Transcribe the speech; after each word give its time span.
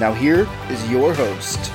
Now, 0.00 0.14
here 0.14 0.48
is 0.70 0.90
your 0.90 1.12
host. 1.12 1.70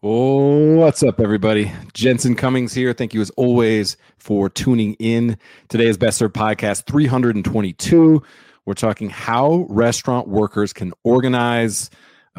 Oh, 0.00 0.76
what's 0.76 1.02
up, 1.02 1.18
everybody? 1.18 1.72
Jensen 1.92 2.36
Cummings 2.36 2.72
here. 2.72 2.92
Thank 2.92 3.14
you, 3.14 3.20
as 3.20 3.30
always, 3.30 3.96
for 4.16 4.48
tuning 4.48 4.94
in. 5.00 5.36
Today 5.68 5.88
is 5.88 5.98
Best 5.98 6.18
Served 6.18 6.36
Podcast 6.36 6.86
322. 6.86 8.22
We're 8.64 8.74
talking 8.74 9.10
how 9.10 9.66
restaurant 9.68 10.28
workers 10.28 10.72
can 10.72 10.92
organize. 11.02 11.90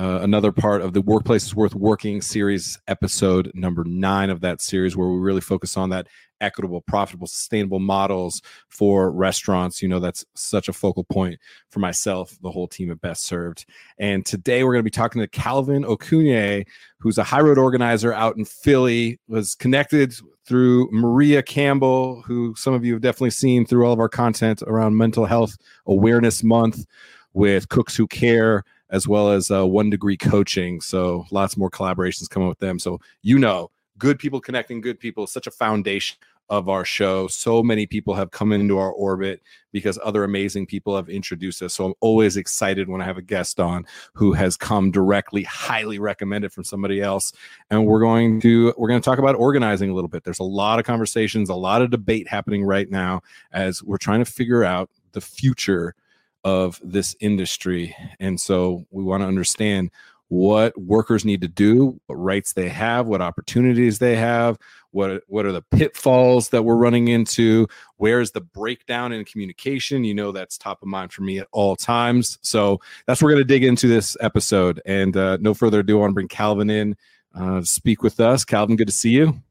Uh, 0.02 0.20
another 0.24 0.52
part 0.52 0.82
of 0.82 0.94
the 0.94 1.02
Workplace 1.04 1.46
is 1.46 1.54
Worth 1.54 1.76
Working 1.76 2.24
series, 2.24 2.76
episode 2.88 3.52
number 3.54 3.84
nine 3.84 4.32
of 4.32 4.42
that 4.42 4.60
series, 4.60 4.98
where 4.98 5.08
we 5.08 5.20
really 5.20 5.42
focus 5.42 5.78
on 5.78 5.92
that 5.92 6.08
equitable, 6.40 6.82
profitable, 6.82 7.28
sustainable 7.28 7.78
models 7.78 8.42
for 8.68 9.12
restaurants. 9.12 9.80
You 9.80 9.90
know, 9.90 10.00
that's 10.00 10.26
such 10.34 10.68
a 10.68 10.74
focal 10.74 11.04
point 11.04 11.38
for 11.70 11.82
myself, 11.82 12.36
the 12.42 12.50
whole 12.50 12.68
team 12.68 12.90
at 12.90 13.00
Best 13.00 13.26
Served. 13.26 13.68
And 14.00 14.26
today 14.26 14.64
we're 14.64 14.74
going 14.74 14.80
to 14.80 14.84
be 14.84 14.90
talking 14.90 15.22
to 15.22 15.28
Calvin 15.28 15.84
Okunye, 15.84 16.66
who's 16.98 17.20
a 17.20 17.24
high 17.24 17.42
road 17.42 17.60
organizer 17.60 18.12
out 18.12 18.38
in 18.38 18.46
Philly, 18.46 19.20
was 19.28 19.54
connected 19.54 20.16
through 20.48 20.90
Maria 20.92 21.44
Campbell, 21.44 22.24
who 22.24 22.56
some 22.58 22.74
of 22.74 22.84
you 22.84 22.94
have 22.94 23.04
definitely 23.04 23.30
seen 23.30 23.68
through 23.68 23.86
all 23.86 23.94
of 23.94 24.00
our 24.00 24.10
content 24.10 24.64
around 24.66 24.98
Mental 24.98 25.28
Health 25.28 25.56
Awareness 25.86 26.44
Month 26.44 26.88
with 27.34 27.70
Cooks 27.70 27.96
Who 27.96 28.08
Care 28.08 28.64
as 28.92 29.08
well 29.08 29.32
as 29.32 29.50
uh, 29.50 29.66
one 29.66 29.90
degree 29.90 30.18
coaching. 30.18 30.82
So 30.82 31.26
lots 31.32 31.58
more 31.58 31.72
collaborations 31.72 32.30
coming 32.30 32.50
with 32.50 32.60
them. 32.60 32.78
So 32.78 33.00
you 33.24 33.40
know, 33.40 33.72
good 33.98 34.20
people 34.20 34.40
connecting 34.40 34.82
good 34.82 35.00
people 35.00 35.28
such 35.28 35.48
a 35.48 35.52
foundation 35.52 36.18
of 36.52 36.68
our 36.68 36.84
show. 36.84 37.28
So 37.28 37.64
many 37.64 37.86
people 37.86 38.14
have 38.14 38.32
come 38.32 38.52
into 38.52 38.78
our 38.78 38.92
orbit 38.92 39.42
because 39.72 39.98
other 40.04 40.26
amazing 40.26 40.66
people 40.66 40.98
have 40.98 41.08
introduced 41.08 41.62
us. 41.62 41.74
So 41.74 41.86
I'm 41.86 41.94
always 42.02 42.36
excited 42.36 42.90
when 42.90 43.02
I 43.02 43.06
have 43.06 43.18
a 43.18 43.22
guest 43.22 43.58
on 43.62 43.86
who 44.14 44.34
has 44.34 44.58
come 44.58 44.92
directly, 44.92 45.44
highly 45.44 45.98
recommended 45.98 46.52
from 46.52 46.66
somebody 46.66 47.02
else. 47.02 47.32
And 47.70 47.86
we're 47.86 48.02
going 48.02 48.42
to 48.42 48.74
we're 48.78 48.90
going 48.90 49.00
to 49.00 49.06
talk 49.06 49.18
about 49.18 49.36
organizing 49.36 49.90
a 49.90 49.94
little 49.94 50.10
bit. 50.10 50.26
There's 50.26 50.40
a 50.40 50.44
lot 50.44 50.78
of 50.78 50.86
conversations, 50.86 51.50
a 51.50 51.56
lot 51.56 51.82
of 51.82 51.90
debate 51.90 52.28
happening 52.28 52.66
right 52.66 52.92
now 52.92 53.22
as 53.54 53.82
we're 53.82 53.98
trying 53.98 54.20
to 54.20 54.30
figure 54.30 54.66
out 54.66 54.90
the 55.14 55.22
future 55.22 55.96
of 56.44 56.80
this 56.84 57.16
industry. 57.20 57.96
And 58.20 58.40
so 58.40 58.86
we 58.92 59.04
want 59.04 59.22
to 59.22 59.28
understand 59.28 59.92
what 60.28 60.80
workers 60.80 61.26
need 61.26 61.42
to 61.42 61.48
do, 61.48 62.00
what 62.06 62.16
rights 62.16 62.54
they 62.54 62.70
have, 62.70 63.06
what 63.06 63.22
opportunities 63.22 64.00
they 64.00 64.16
have, 64.16 64.58
what 64.92 65.24
what 65.28 65.46
are 65.46 65.52
the 65.52 65.62
pitfalls 65.62 66.50
that 66.50 66.64
we're 66.64 66.76
running 66.76 67.10
into, 67.10 67.68
where's 67.98 68.32
the 68.32 68.40
breakdown 68.40 69.12
in 69.12 69.26
communication? 69.26 70.06
You 70.06 70.14
know 70.14 70.32
that's 70.32 70.58
top 70.58 70.82
of 70.82 70.88
mind 70.88 71.12
for 71.12 71.24
me 71.24 71.40
at 71.40 71.48
all 71.52 71.76
times. 71.76 72.40
So 72.42 72.80
that's 73.06 73.22
what 73.22 73.28
we're 73.28 73.34
going 73.34 73.44
to 73.48 73.54
dig 73.54 73.66
into 73.66 73.88
this 73.88 74.16
episode. 74.22 74.82
And 74.86 75.18
uh, 75.18 75.38
no 75.42 75.54
further 75.54 75.80
ado, 75.80 75.98
I 75.98 76.02
want 76.02 76.12
to 76.12 76.16
bring 76.16 76.30
Calvin 76.30 76.70
in 76.70 76.96
uh, 77.36 77.62
speak 77.64 78.04
with 78.04 78.20
us. 78.20 78.44
Calvin, 78.46 78.76
good 78.76 78.88
to 78.88 78.94
see 78.94 79.12
you. 79.12 79.42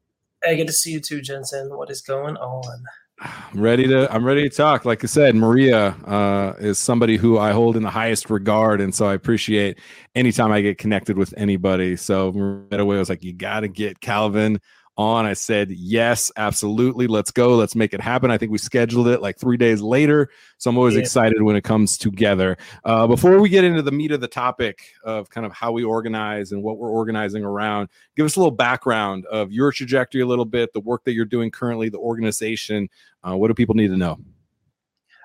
Hey, 0.44 0.56
good 0.56 0.66
to 0.66 0.72
see 0.72 0.92
you 0.92 1.00
too, 1.00 1.20
Jensen. 1.20 1.76
What 1.76 1.91
is 1.91 2.00
going 2.00 2.36
on? 2.36 2.84
I'm 3.20 3.60
ready 3.60 3.86
to 3.86 4.10
I'm 4.12 4.25
ready 4.25 4.48
to 4.48 4.54
talk. 4.54 4.86
Like 4.86 5.04
I 5.04 5.06
said, 5.06 5.34
Maria 5.34 5.88
uh, 6.06 6.54
is 6.58 6.78
somebody 6.78 7.19
who 7.19 7.38
I 7.38 7.53
hold 7.53 7.76
in 7.76 7.82
the 7.82 7.91
highest 7.91 8.31
regard, 8.31 8.81
and 8.81 8.94
so 8.94 9.06
I 9.06 9.14
appreciate 9.14 9.78
anytime 10.14 10.50
I 10.53 10.62
get 10.62 10.78
connected 10.78 11.19
with 11.19 11.34
anybody. 11.36 11.97
So 11.97 12.30
right 12.30 12.80
away, 12.80 12.97
I 12.97 12.98
was 12.98 13.10
like, 13.10 13.22
"You 13.22 13.34
got 13.34 13.60
to 13.60 13.69
get 13.69 14.00
Calvin 14.00 14.59
on. 14.97 15.25
I 15.25 15.33
said, 15.33 15.71
yes, 15.71 16.31
absolutely. 16.37 17.06
Let's 17.06 17.31
go. 17.31 17.56
Let's 17.56 17.75
make 17.75 17.95
it 17.95 18.01
happen. 18.01 18.31
I 18.31 18.39
think 18.39 18.53
we 18.53 18.59
scheduled 18.59 19.09
it 19.09 19.23
like 19.23 19.39
three 19.39 19.56
days 19.56 19.81
later. 19.81 20.31
So 20.59 20.71
I'm 20.71 20.77
always 20.77 20.95
yeah. 20.95 21.01
excited 21.01 21.43
when 21.43 21.56
it 21.56 21.65
comes 21.65 21.97
together. 21.97 22.59
Uh, 22.84 23.06
before 23.06 23.41
we 23.41 23.49
get 23.49 23.65
into 23.65 23.83
the 23.83 23.93
meat 23.93 24.12
of 24.12 24.21
the 24.21 24.28
topic 24.28 24.83
of 25.05 25.31
kind 25.31 25.47
of 25.47 25.53
how 25.53 25.73
we 25.73 25.84
organize 25.84 26.53
and 26.53 26.62
what 26.62 26.78
we're 26.78 26.91
organizing 26.91 27.45
around, 27.45 27.89
give 28.17 28.27
us 28.27 28.37
a 28.37 28.39
little 28.39 28.51
background 28.51 29.25
of 29.27 29.53
your 29.53 29.73
trajectory 29.73 30.21
a 30.21 30.27
little 30.27 30.45
bit, 30.45 30.73
the 30.73 30.81
work 30.81 31.05
that 31.05 31.12
you're 31.12 31.25
doing 31.25 31.51
currently, 31.51 31.89
the 31.89 31.99
organization. 31.99 32.89
Uh, 33.27 33.37
what 33.37 33.49
do 33.49 33.55
people 33.55 33.75
need 33.75 33.89
to 33.89 33.97
know? 33.97 34.19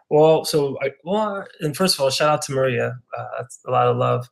Well, 0.10 0.46
so 0.46 0.78
I, 0.82 0.92
well, 1.04 1.46
and 1.62 1.76
first 1.76 1.96
of 1.96 2.02
all, 2.02 2.10
shout 2.10 2.30
out 2.30 2.42
to 2.44 2.52
Maria. 2.52 2.98
Uh, 3.18 3.26
that's 3.40 3.60
a 3.68 3.72
lot 3.72 3.88
of 3.88 3.98
love, 3.98 4.30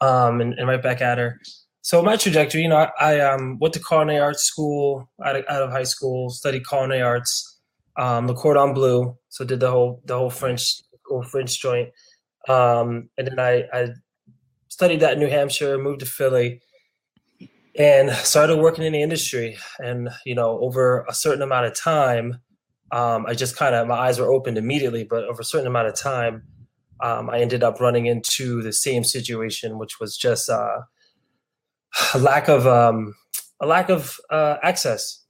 um, 0.00 0.40
and, 0.40 0.54
and 0.54 0.68
right 0.68 0.82
back 0.82 1.02
at 1.02 1.18
her. 1.18 1.40
So 1.86 2.02
my 2.02 2.16
trajectory, 2.16 2.62
you 2.62 2.68
know, 2.68 2.78
I, 2.78 2.90
I 2.98 3.20
um, 3.20 3.60
went 3.60 3.72
to 3.74 3.80
culinary 3.80 4.18
arts 4.18 4.42
school 4.42 5.08
out 5.24 5.36
of, 5.36 5.44
out 5.48 5.62
of 5.62 5.70
high 5.70 5.84
school, 5.84 6.30
studied 6.30 6.66
culinary 6.66 7.00
arts, 7.00 7.60
um, 7.96 8.26
Cordon 8.34 8.74
Bleu. 8.74 9.16
So 9.28 9.44
did 9.44 9.60
the 9.60 9.70
whole 9.70 10.02
the 10.04 10.18
whole 10.18 10.28
French 10.28 10.82
whole 11.08 11.22
French 11.22 11.62
joint, 11.62 11.90
um, 12.48 13.08
and 13.16 13.28
then 13.28 13.38
I, 13.38 13.66
I 13.72 13.88
studied 14.66 14.98
that 14.98 15.12
in 15.12 15.20
New 15.20 15.28
Hampshire, 15.28 15.78
moved 15.78 16.00
to 16.00 16.06
Philly, 16.06 16.60
and 17.78 18.10
started 18.10 18.56
working 18.56 18.82
in 18.82 18.92
the 18.92 19.02
industry. 19.02 19.56
And 19.78 20.08
you 20.24 20.34
know, 20.34 20.58
over 20.58 21.06
a 21.08 21.14
certain 21.14 21.42
amount 21.42 21.66
of 21.66 21.76
time, 21.76 22.40
um, 22.90 23.26
I 23.26 23.34
just 23.34 23.56
kind 23.56 23.76
of 23.76 23.86
my 23.86 23.94
eyes 23.94 24.18
were 24.18 24.32
opened 24.32 24.58
immediately. 24.58 25.04
But 25.04 25.22
over 25.22 25.42
a 25.42 25.44
certain 25.44 25.68
amount 25.68 25.86
of 25.86 25.94
time, 25.94 26.42
um, 26.98 27.30
I 27.30 27.38
ended 27.38 27.62
up 27.62 27.78
running 27.80 28.06
into 28.06 28.60
the 28.60 28.72
same 28.72 29.04
situation, 29.04 29.78
which 29.78 30.00
was 30.00 30.16
just 30.16 30.50
uh, 30.50 30.80
a 32.14 32.18
lack 32.18 32.48
of 32.48 32.66
um, 32.66 33.14
a 33.60 33.66
lack 33.66 33.88
of 33.88 34.16
uh, 34.30 34.56
access 34.62 35.24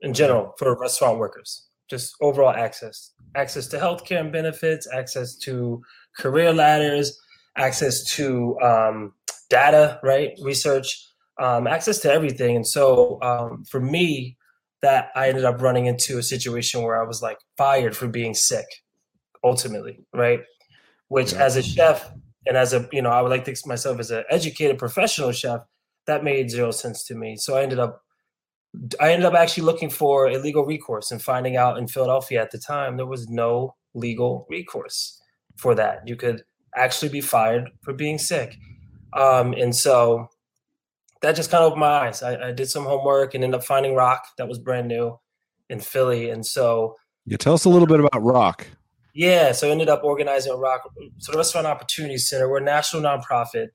in 0.00 0.14
general 0.14 0.54
for 0.58 0.78
restaurant 0.78 1.18
workers. 1.18 1.66
Just 1.88 2.14
overall 2.20 2.54
access, 2.54 3.12
access 3.34 3.66
to 3.68 3.76
healthcare 3.76 4.20
and 4.20 4.32
benefits, 4.32 4.86
access 4.92 5.36
to 5.38 5.82
career 6.16 6.52
ladders, 6.52 7.18
access 7.56 8.04
to 8.14 8.58
um, 8.60 9.12
data, 9.48 9.98
right, 10.02 10.30
research, 10.40 11.04
um, 11.40 11.66
access 11.66 11.98
to 12.00 12.12
everything. 12.12 12.54
And 12.54 12.66
so 12.66 13.18
um, 13.22 13.64
for 13.64 13.80
me, 13.80 14.36
that 14.82 15.10
I 15.14 15.28
ended 15.28 15.44
up 15.44 15.60
running 15.60 15.86
into 15.86 16.18
a 16.18 16.22
situation 16.22 16.82
where 16.82 17.00
I 17.00 17.06
was 17.06 17.20
like 17.20 17.38
fired 17.58 17.96
for 17.96 18.08
being 18.08 18.34
sick, 18.34 18.66
ultimately, 19.44 20.00
right? 20.14 20.40
Which, 21.08 21.32
yeah. 21.32 21.44
as 21.44 21.56
a 21.56 21.62
chef 21.62 22.10
and 22.46 22.56
as 22.56 22.72
a 22.72 22.88
you 22.92 23.02
know, 23.02 23.10
I 23.10 23.20
would 23.20 23.30
like 23.30 23.44
to 23.44 23.54
myself 23.66 23.98
as 23.98 24.10
an 24.10 24.24
educated 24.30 24.78
professional 24.78 25.32
chef 25.32 25.62
that 26.10 26.24
made 26.24 26.50
zero 26.50 26.70
sense 26.70 27.04
to 27.04 27.14
me. 27.14 27.36
So 27.36 27.56
I 27.56 27.62
ended 27.62 27.78
up 27.78 28.02
I 29.00 29.12
ended 29.12 29.26
up 29.26 29.34
actually 29.34 29.64
looking 29.64 29.90
for 29.90 30.28
a 30.28 30.38
legal 30.38 30.64
recourse 30.64 31.10
and 31.10 31.20
finding 31.20 31.56
out 31.56 31.76
in 31.78 31.88
Philadelphia 31.88 32.40
at 32.40 32.52
the 32.52 32.58
time 32.58 32.96
there 32.96 33.06
was 33.06 33.28
no 33.28 33.74
legal 33.94 34.46
recourse 34.48 35.20
for 35.56 35.74
that. 35.74 36.06
You 36.06 36.16
could 36.16 36.42
actually 36.76 37.08
be 37.08 37.20
fired 37.20 37.70
for 37.82 37.92
being 37.92 38.18
sick. 38.18 38.56
Um, 39.12 39.54
and 39.54 39.74
so 39.74 40.28
that 41.22 41.34
just 41.34 41.50
kind 41.50 41.64
of 41.64 41.68
opened 41.72 41.80
my 41.80 42.06
eyes. 42.06 42.22
I, 42.22 42.48
I, 42.48 42.52
did 42.52 42.68
some 42.68 42.84
homework 42.84 43.34
and 43.34 43.42
ended 43.42 43.58
up 43.58 43.66
finding 43.66 43.96
ROC 43.96 44.24
that 44.38 44.48
was 44.48 44.60
brand 44.60 44.86
new 44.86 45.18
in 45.68 45.80
Philly. 45.80 46.30
And 46.30 46.46
so 46.46 46.94
yeah, 47.26 47.36
tell 47.36 47.54
us 47.54 47.64
a 47.64 47.68
little 47.68 47.88
bit 47.88 48.00
about 48.00 48.22
ROC. 48.22 48.68
Yeah, 49.12 49.50
so 49.52 49.66
I 49.66 49.70
ended 49.72 49.88
up 49.88 50.04
organizing 50.04 50.52
a 50.52 50.56
ROC, 50.56 50.82
so 51.18 51.32
the 51.32 51.38
Restaurant 51.38 51.66
Opportunity 51.66 52.16
Center. 52.16 52.48
We're 52.48 52.58
a 52.58 52.62
national 52.62 53.02
nonprofit 53.02 53.68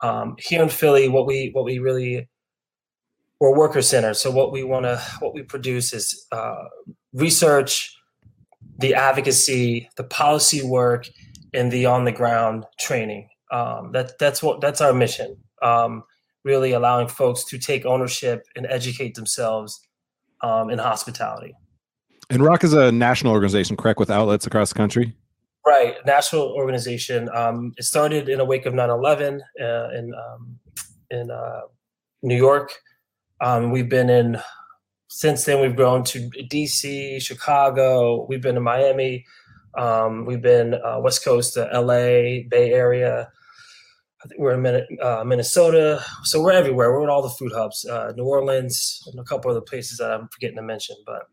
um, 0.00 0.36
here 0.38 0.62
in 0.62 0.68
Philly, 0.68 1.08
what 1.08 1.26
we 1.26 1.50
what 1.52 1.64
we 1.64 1.78
really 1.78 2.28
we're 3.40 3.56
worker 3.56 3.82
centered. 3.82 4.14
So 4.14 4.30
what 4.30 4.52
we 4.52 4.64
want 4.64 4.84
to 4.84 5.00
what 5.20 5.34
we 5.34 5.42
produce 5.42 5.92
is 5.92 6.26
uh, 6.32 6.64
research, 7.12 7.96
the 8.78 8.94
advocacy, 8.94 9.88
the 9.96 10.04
policy 10.04 10.62
work, 10.62 11.08
and 11.54 11.70
the 11.70 11.86
on 11.86 12.04
the 12.04 12.12
ground 12.12 12.64
training. 12.78 13.28
Um, 13.50 13.92
that 13.92 14.18
that's 14.18 14.42
what 14.42 14.60
that's 14.60 14.80
our 14.80 14.92
mission. 14.92 15.36
Um, 15.62 16.04
really 16.44 16.72
allowing 16.72 17.08
folks 17.08 17.44
to 17.44 17.58
take 17.58 17.84
ownership 17.84 18.46
and 18.56 18.66
educate 18.66 19.14
themselves 19.14 19.80
um, 20.42 20.70
in 20.70 20.78
hospitality. 20.78 21.54
And 22.30 22.42
ROC 22.42 22.62
is 22.64 22.74
a 22.74 22.92
national 22.92 23.32
organization, 23.32 23.76
correct, 23.76 23.98
with 23.98 24.10
outlets 24.10 24.46
across 24.46 24.68
the 24.68 24.74
country. 24.76 25.14
Right, 25.66 25.94
national 26.06 26.52
organization. 26.52 27.28
Um, 27.34 27.74
it 27.76 27.84
started 27.84 28.28
in 28.28 28.40
a 28.40 28.44
wake 28.44 28.64
of 28.64 28.74
9/11 28.74 29.40
uh, 29.60 29.88
in 29.90 30.12
um, 30.14 30.58
in 31.10 31.30
uh, 31.30 31.60
New 32.22 32.36
York. 32.36 32.72
Um, 33.40 33.70
we've 33.70 33.88
been 33.88 34.08
in 34.08 34.38
since 35.08 35.44
then. 35.44 35.60
We've 35.60 35.76
grown 35.76 36.04
to 36.04 36.28
D.C., 36.48 37.20
Chicago. 37.20 38.26
We've 38.28 38.40
been 38.40 38.54
to 38.54 38.60
Miami. 38.60 39.24
Um, 39.76 40.24
we've 40.24 40.42
been 40.42 40.74
uh, 40.74 40.98
West 41.00 41.24
Coast 41.24 41.54
to 41.54 41.68
L.A., 41.72 42.46
Bay 42.50 42.72
Area, 42.72 43.28
I 44.24 44.26
think 44.26 44.40
we're 44.40 44.54
in 44.54 44.86
uh, 45.00 45.22
Minnesota, 45.24 46.04
so 46.24 46.42
we're 46.42 46.50
everywhere. 46.50 46.90
We're 46.90 47.04
in 47.04 47.08
all 47.08 47.22
the 47.22 47.28
food 47.28 47.52
hubs, 47.52 47.84
uh, 47.84 48.12
New 48.16 48.24
Orleans, 48.24 49.00
and 49.06 49.20
a 49.20 49.22
couple 49.22 49.48
other 49.48 49.60
places 49.60 49.98
that 49.98 50.10
I'm 50.10 50.28
forgetting 50.28 50.56
to 50.56 50.62
mention. 50.62 50.96
But 51.06 51.28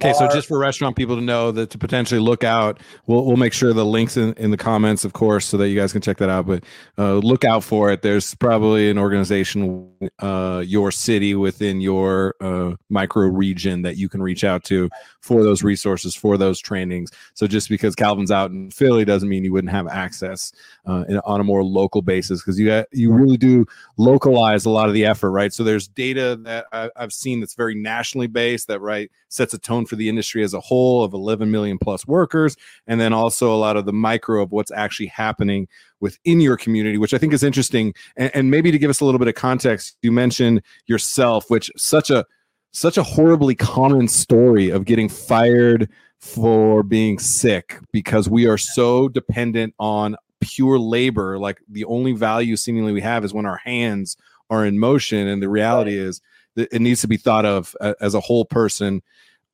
Okay, 0.00 0.12
so 0.12 0.28
just 0.28 0.48
for 0.48 0.58
restaurant 0.58 0.96
people 0.96 1.16
to 1.16 1.22
know 1.22 1.50
that 1.52 1.70
to 1.70 1.78
potentially 1.78 2.20
look 2.20 2.44
out, 2.44 2.80
we'll 3.06 3.24
we'll 3.24 3.36
make 3.36 3.52
sure 3.52 3.72
the 3.72 3.84
links 3.84 4.16
in, 4.16 4.32
in 4.34 4.50
the 4.50 4.56
comments, 4.56 5.04
of 5.04 5.12
course, 5.12 5.46
so 5.46 5.56
that 5.56 5.68
you 5.68 5.76
guys 5.76 5.92
can 5.92 6.00
check 6.00 6.16
that 6.18 6.28
out. 6.28 6.46
But 6.46 6.64
uh, 6.96 7.14
look 7.14 7.44
out 7.44 7.64
for 7.64 7.90
it. 7.90 8.02
There's 8.02 8.34
probably 8.34 8.90
an 8.90 8.98
organization, 8.98 9.90
uh, 10.18 10.62
your 10.66 10.90
city 10.90 11.34
within 11.34 11.80
your 11.80 12.34
uh, 12.40 12.74
micro 12.88 13.26
region 13.26 13.82
that 13.82 13.96
you 13.96 14.08
can 14.08 14.22
reach 14.22 14.44
out 14.44 14.64
to 14.64 14.88
for 15.20 15.42
those 15.42 15.62
resources 15.62 16.14
for 16.14 16.36
those 16.36 16.58
trainings. 16.58 17.10
So 17.34 17.46
just 17.46 17.68
because 17.68 17.94
Calvin's 17.94 18.30
out 18.30 18.50
in 18.50 18.70
Philly 18.70 19.04
doesn't 19.04 19.28
mean 19.28 19.44
you 19.44 19.52
wouldn't 19.52 19.72
have 19.72 19.88
access 19.88 20.52
uh, 20.88 21.04
in, 21.06 21.18
on 21.18 21.40
a 21.40 21.44
more 21.44 21.62
local 21.62 22.00
basis 22.00 22.40
because 22.40 22.58
you 22.58 22.84
you 22.92 23.12
really 23.12 23.36
do 23.36 23.66
localize 23.98 24.64
a 24.64 24.70
lot 24.70 24.88
of 24.88 24.94
the 24.94 25.04
effort, 25.04 25.30
right? 25.30 25.52
So 25.52 25.62
there's 25.62 25.86
data 25.86 26.36
that 26.44 26.66
I, 26.72 26.90
I've 26.96 27.12
seen 27.12 27.40
that's 27.40 27.54
very 27.54 27.74
nationally 27.74 28.26
based 28.26 28.68
that 28.68 28.80
right 28.80 29.10
sets 29.28 29.52
a 29.52 29.58
tone 29.58 29.84
for 29.84 29.96
the 29.96 30.08
industry 30.08 30.42
as 30.42 30.54
a 30.54 30.60
whole 30.60 31.04
of 31.04 31.12
11 31.12 31.50
million 31.50 31.78
plus 31.78 32.06
workers, 32.06 32.56
and 32.86 32.98
then 32.98 33.12
also 33.12 33.54
a 33.54 33.56
lot 33.56 33.76
of 33.76 33.84
the 33.84 33.92
micro 33.92 34.42
of 34.42 34.50
what's 34.50 34.72
actually 34.72 35.08
happening 35.08 35.68
within 36.00 36.40
your 36.40 36.56
community, 36.56 36.96
which 36.96 37.12
I 37.12 37.18
think 37.18 37.34
is 37.34 37.42
interesting. 37.42 37.92
And, 38.16 38.30
and 38.34 38.50
maybe 38.50 38.70
to 38.70 38.78
give 38.78 38.88
us 38.88 39.00
a 39.00 39.04
little 39.04 39.18
bit 39.18 39.28
of 39.28 39.34
context, 39.34 39.98
you 40.00 40.10
mentioned 40.10 40.62
yourself, 40.86 41.50
which 41.50 41.70
such 41.76 42.08
a 42.10 42.24
such 42.72 42.96
a 42.96 43.02
horribly 43.02 43.54
common 43.54 44.08
story 44.08 44.70
of 44.70 44.86
getting 44.86 45.08
fired 45.08 45.90
for 46.18 46.82
being 46.82 47.18
sick 47.18 47.78
because 47.92 48.28
we 48.28 48.46
are 48.46 48.58
so 48.58 49.08
dependent 49.08 49.74
on 49.78 50.16
pure 50.40 50.78
labor 50.78 51.38
like 51.38 51.60
the 51.68 51.84
only 51.84 52.12
value 52.12 52.56
seemingly 52.56 52.92
we 52.92 53.00
have 53.00 53.24
is 53.24 53.34
when 53.34 53.46
our 53.46 53.56
hands 53.58 54.16
are 54.50 54.64
in 54.64 54.78
motion 54.78 55.26
and 55.28 55.42
the 55.42 55.48
reality 55.48 55.96
is 55.96 56.20
that 56.54 56.72
it 56.72 56.80
needs 56.80 57.00
to 57.00 57.08
be 57.08 57.16
thought 57.16 57.44
of 57.44 57.74
as 58.00 58.14
a 58.14 58.20
whole 58.20 58.44
person 58.44 59.02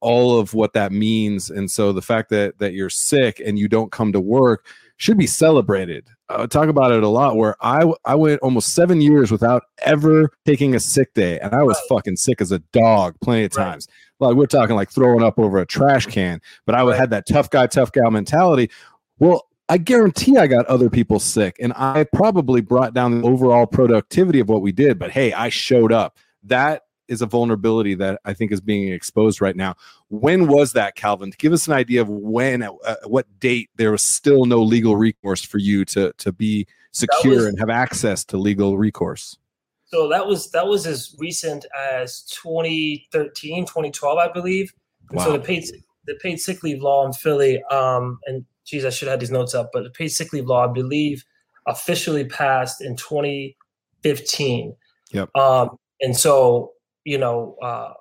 all 0.01 0.39
of 0.39 0.55
what 0.55 0.75
that 0.75 0.93
means 0.93 1.51
and 1.51 1.71
so 1.71 1.93
the 1.93 2.03
fact 2.03 2.29
that 2.29 2.59
that 2.59 2.75
you're 2.75 2.91
sick 2.91 3.41
and 3.45 3.59
you 3.59 3.69
don't 3.69 3.93
come 3.93 4.13
to 4.13 4.21
work 4.21 4.67
should 4.97 5.17
be 5.17 5.27
celebrated 5.27 6.09
uh, 6.31 6.47
talk 6.47 6.69
about 6.69 6.93
it 6.93 7.03
a 7.03 7.09
lot 7.09 7.37
where 7.37 7.55
I 7.61 7.85
I 8.05 8.15
went 8.15 8.41
almost 8.41 8.75
seven 8.75 9.01
years 9.01 9.31
without 9.31 9.65
ever 9.83 10.31
taking 10.47 10.75
a 10.75 10.81
sick 10.81 11.13
day, 11.15 11.39
and 11.39 11.55
I 11.55 11.63
was 11.63 11.77
right. 11.77 11.97
fucking 11.97 12.17
sick 12.17 12.41
as 12.41 12.51
a 12.51 12.61
dog 12.73 13.15
plenty 13.23 13.45
of 13.45 13.53
times. 13.53 13.89
Right. 14.21 14.29
Like 14.29 14.37
we're 14.37 14.47
talking 14.47 14.75
like 14.75 14.91
throwing 14.91 15.23
up 15.23 15.39
over 15.39 15.59
a 15.59 15.67
trash 15.67 16.07
can, 16.07 16.41
but 16.67 16.75
I 16.75 16.83
right. 16.83 16.97
had 16.97 17.11
that 17.11 17.27
tough 17.27 17.51
guy, 17.51 17.67
tough 17.67 17.93
gal 17.93 18.11
mentality. 18.11 18.71
Well, 19.19 19.47
I 19.69 19.79
guarantee 19.79 20.37
I 20.37 20.47
got 20.47 20.67
other 20.67 20.91
people 20.91 21.19
sick, 21.19 21.57
and 21.59 21.73
I 21.75 22.05
probably 22.13 22.61
brought 22.61 22.93
down 22.93 23.21
the 23.21 23.27
overall 23.27 23.67
productivity 23.67 24.41
of 24.41 24.49
what 24.49 24.63
we 24.63 24.73
did. 24.73 24.99
But 24.99 25.11
hey, 25.11 25.33
I 25.33 25.49
showed 25.49 25.93
up. 25.93 26.19
That 26.43 26.83
is 27.09 27.23
a 27.23 27.27
vulnerability 27.27 27.95
that 27.95 28.21
I 28.25 28.35
think 28.35 28.53
is 28.53 28.61
being 28.61 28.93
exposed 28.93 29.41
right 29.41 29.57
now. 29.57 29.75
When 30.09 30.49
was 30.49 30.73
that, 30.73 30.97
Calvin? 30.97 31.33
Give 31.39 31.53
us 31.53 31.67
an 31.67 31.73
idea 31.73 32.03
of 32.03 32.09
when, 32.09 32.63
at, 32.63 32.73
what 33.05 33.27
date, 33.41 33.71
there 33.77 33.93
was 33.93 34.03
still 34.03 34.45
no 34.45 34.63
legal 34.63 34.97
recourse 34.97 35.43
for 35.43 35.59
you 35.59 35.85
to 35.87 36.13
to 36.19 36.33
be 36.33 36.67
secure 36.93 37.37
was, 37.37 37.47
and 37.47 37.59
have 37.59 37.71
access 37.71 38.25
to 38.27 38.37
legal 38.37 38.77
recourse. 38.77 39.39
So 39.87 40.09
that 40.09 40.27
was 40.27 40.51
that 40.51 40.67
was 40.67 40.87
as 40.87 41.15
recent 41.19 41.67
as 41.79 42.23
2013, 42.25 43.65
2012, 43.65 44.19
I 44.19 44.29
believe. 44.29 44.75
Wow. 45.11 45.25
So 45.25 45.33
the 45.33 45.41
paid 45.41 45.65
the 46.07 46.15
paid 46.17 46.39
sick 46.39 46.63
leave 46.63 46.83
law 46.83 47.07
in 47.07 47.13
Philly, 47.13 47.63
um, 47.65 48.19
and 48.27 48.45
geez, 48.65 48.85
I 48.85 48.91
should 48.91 49.09
have 49.09 49.15
had 49.15 49.21
these 49.21 49.31
notes 49.31 49.55
up, 49.55 49.71
but 49.73 49.85
the 49.85 49.91
paid 49.91 50.09
sick 50.09 50.33
leave 50.33 50.47
law, 50.47 50.69
I 50.69 50.73
believe, 50.73 51.25
officially 51.67 52.25
passed 52.25 52.81
in 52.81 52.97
2015. 52.97 54.77
Yep. 55.13 55.37
Um, 55.37 55.77
and 56.01 56.17
so 56.17 56.75
you 57.05 57.19
know, 57.19 57.57
uh, 57.63 57.93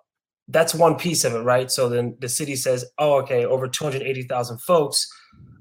that's 0.47 0.73
one 0.73 0.95
piece 0.95 1.23
of 1.23 1.33
it, 1.33 1.39
right? 1.39 1.69
So 1.69 1.89
then 1.89 2.17
the 2.19 2.29
city 2.29 2.55
says, 2.55 2.85
oh, 2.97 3.21
okay, 3.21 3.45
over 3.45 3.67
280,000 3.67 4.59
folks, 4.61 5.07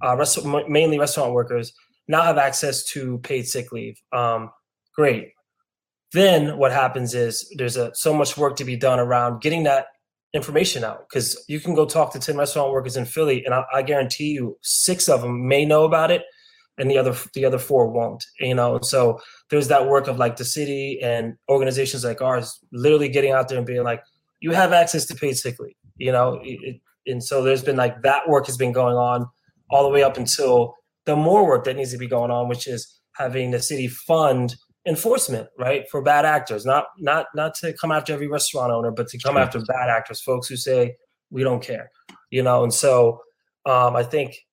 uh, 0.03 0.17
rest- 0.17 0.45
mainly 0.69 0.99
restaurant 0.99 1.33
workers, 1.33 1.73
now 2.09 2.23
have 2.23 2.39
access 2.39 2.85
to 2.91 3.19
paid 3.19 3.47
sick 3.47 3.73
leave. 3.73 4.01
Um, 4.13 4.51
great. 4.95 5.33
Then 6.13 6.59
what 6.59 6.73
happens 6.73 7.15
is 7.15 7.53
there's 7.57 7.77
a, 7.77 7.95
so 7.95 8.13
much 8.13 8.37
work 8.37 8.57
to 8.57 8.65
be 8.65 8.77
done 8.77 8.99
around 8.99 9.41
getting 9.41 9.63
that 9.65 9.87
information 10.35 10.83
out 10.83 11.07
because 11.09 11.43
you 11.49 11.61
can 11.61 11.75
go 11.75 11.85
talk 11.85 12.13
to 12.13 12.19
10 12.19 12.37
restaurant 12.37 12.73
workers 12.73 12.97
in 12.97 13.05
Philly, 13.05 13.45
and 13.45 13.55
I, 13.55 13.65
I 13.73 13.83
guarantee 13.83 14.31
you 14.31 14.57
six 14.63 15.09
of 15.09 15.23
them 15.23 15.47
may 15.47 15.65
know 15.65 15.85
about 15.85 16.11
it 16.11 16.23
and 16.79 16.91
the 16.91 16.99
other 16.99 17.15
the 17.35 17.45
other 17.45 17.59
four 17.59 17.89
won't 17.89 18.25
you 18.41 18.55
know? 18.55 18.81
So 18.83 19.21
there's 19.51 19.69
that 19.69 19.89
work 19.89 20.09
of 20.09 20.19
like 20.19 20.37
the 20.37 20.45
city 20.45 20.99
and 21.03 21.37
organizations 21.49 22.05
like 22.05 22.23
ours 22.23 22.59
literally 22.73 23.09
getting 23.09 23.33
out 23.33 23.49
there 23.49 23.59
and 23.59 23.67
being 23.67 23.85
like 23.85 24.03
you 24.41 24.53
have 24.53 24.73
access 24.73 25.07
to 25.07 25.15
paid 25.15 25.37
sick 25.37 25.59
leave 25.59 25.75
you 25.97 26.13
know? 26.13 26.41
It, 26.43 26.81
and 27.07 27.23
so 27.23 27.43
there's 27.43 27.63
been 27.63 27.77
like 27.77 28.03
that 28.03 28.29
work 28.29 28.47
has 28.47 28.57
been 28.57 28.73
going 28.73 28.97
on 28.97 29.27
all 29.71 29.83
the 29.83 29.91
way 29.91 30.03
up 30.03 30.17
until 30.17 30.75
the 31.05 31.17
more 31.17 31.47
work 31.47 31.65
that 31.65 31.77
needs 31.77 31.93
to 31.93 31.99
be 31.99 32.07
going 32.07 32.31
on 32.31 32.49
which 32.49 32.67
is 32.67 33.01
having 33.17 33.51
the 33.51 33.61
city 33.61 33.89
fund 33.89 34.57
enforcement 34.87 35.49
right 35.59 35.89
for 35.91 36.03
bad 36.03 36.25
actors 36.25 36.67
not 36.67 36.87
not 36.99 37.27
not 37.35 37.55
to 37.55 37.73
come 37.75 37.93
after 37.93 38.13
every 38.13 38.27
restaurant 38.27 38.73
owner 38.73 38.91
but 38.91 39.07
to 39.07 39.17
come 39.19 39.37
after 39.37 39.61
bad 39.61 39.89
actors 39.89 40.21
folks 40.21 40.49
who 40.49 40.57
say 40.57 40.97
we 41.31 41.45
don't 41.45 41.63
care 41.63 41.89
you 42.31 42.43
know 42.43 42.65
and 42.65 42.75
so 42.75 43.21
um, 43.65 43.95
i 43.95 44.03
think 44.03 44.45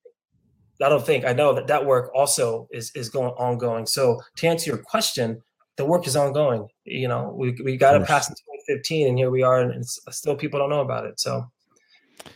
I 0.82 0.90
don't 0.90 1.06
think 1.06 1.26
I 1.26 1.34
know 1.34 1.54
that 1.54 1.68
that 1.68 1.86
work 1.86 2.10
also 2.16 2.68
is 2.72 2.92
is 2.96 3.10
going 3.10 3.32
ongoing. 3.32 3.86
So 3.86 4.22
to 4.38 4.48
answer 4.48 4.70
your 4.70 4.78
question, 4.80 5.42
the 5.76 5.86
work 5.86 6.08
is 6.08 6.16
ongoing. 6.16 6.68
You 6.86 7.08
know, 7.08 7.34
we 7.38 7.58
we 7.64 7.76
got 7.76 8.02
pass 8.06 8.30
in 8.30 8.36
2015, 8.36 9.08
and 9.08 9.18
here 9.18 9.30
we 9.30 9.44
are, 9.44 9.60
and 9.60 9.86
still 9.86 10.36
people 10.36 10.60
don't 10.60 10.70
know 10.70 10.82
about 10.82 11.06
it. 11.06 11.20
So. 11.20 11.46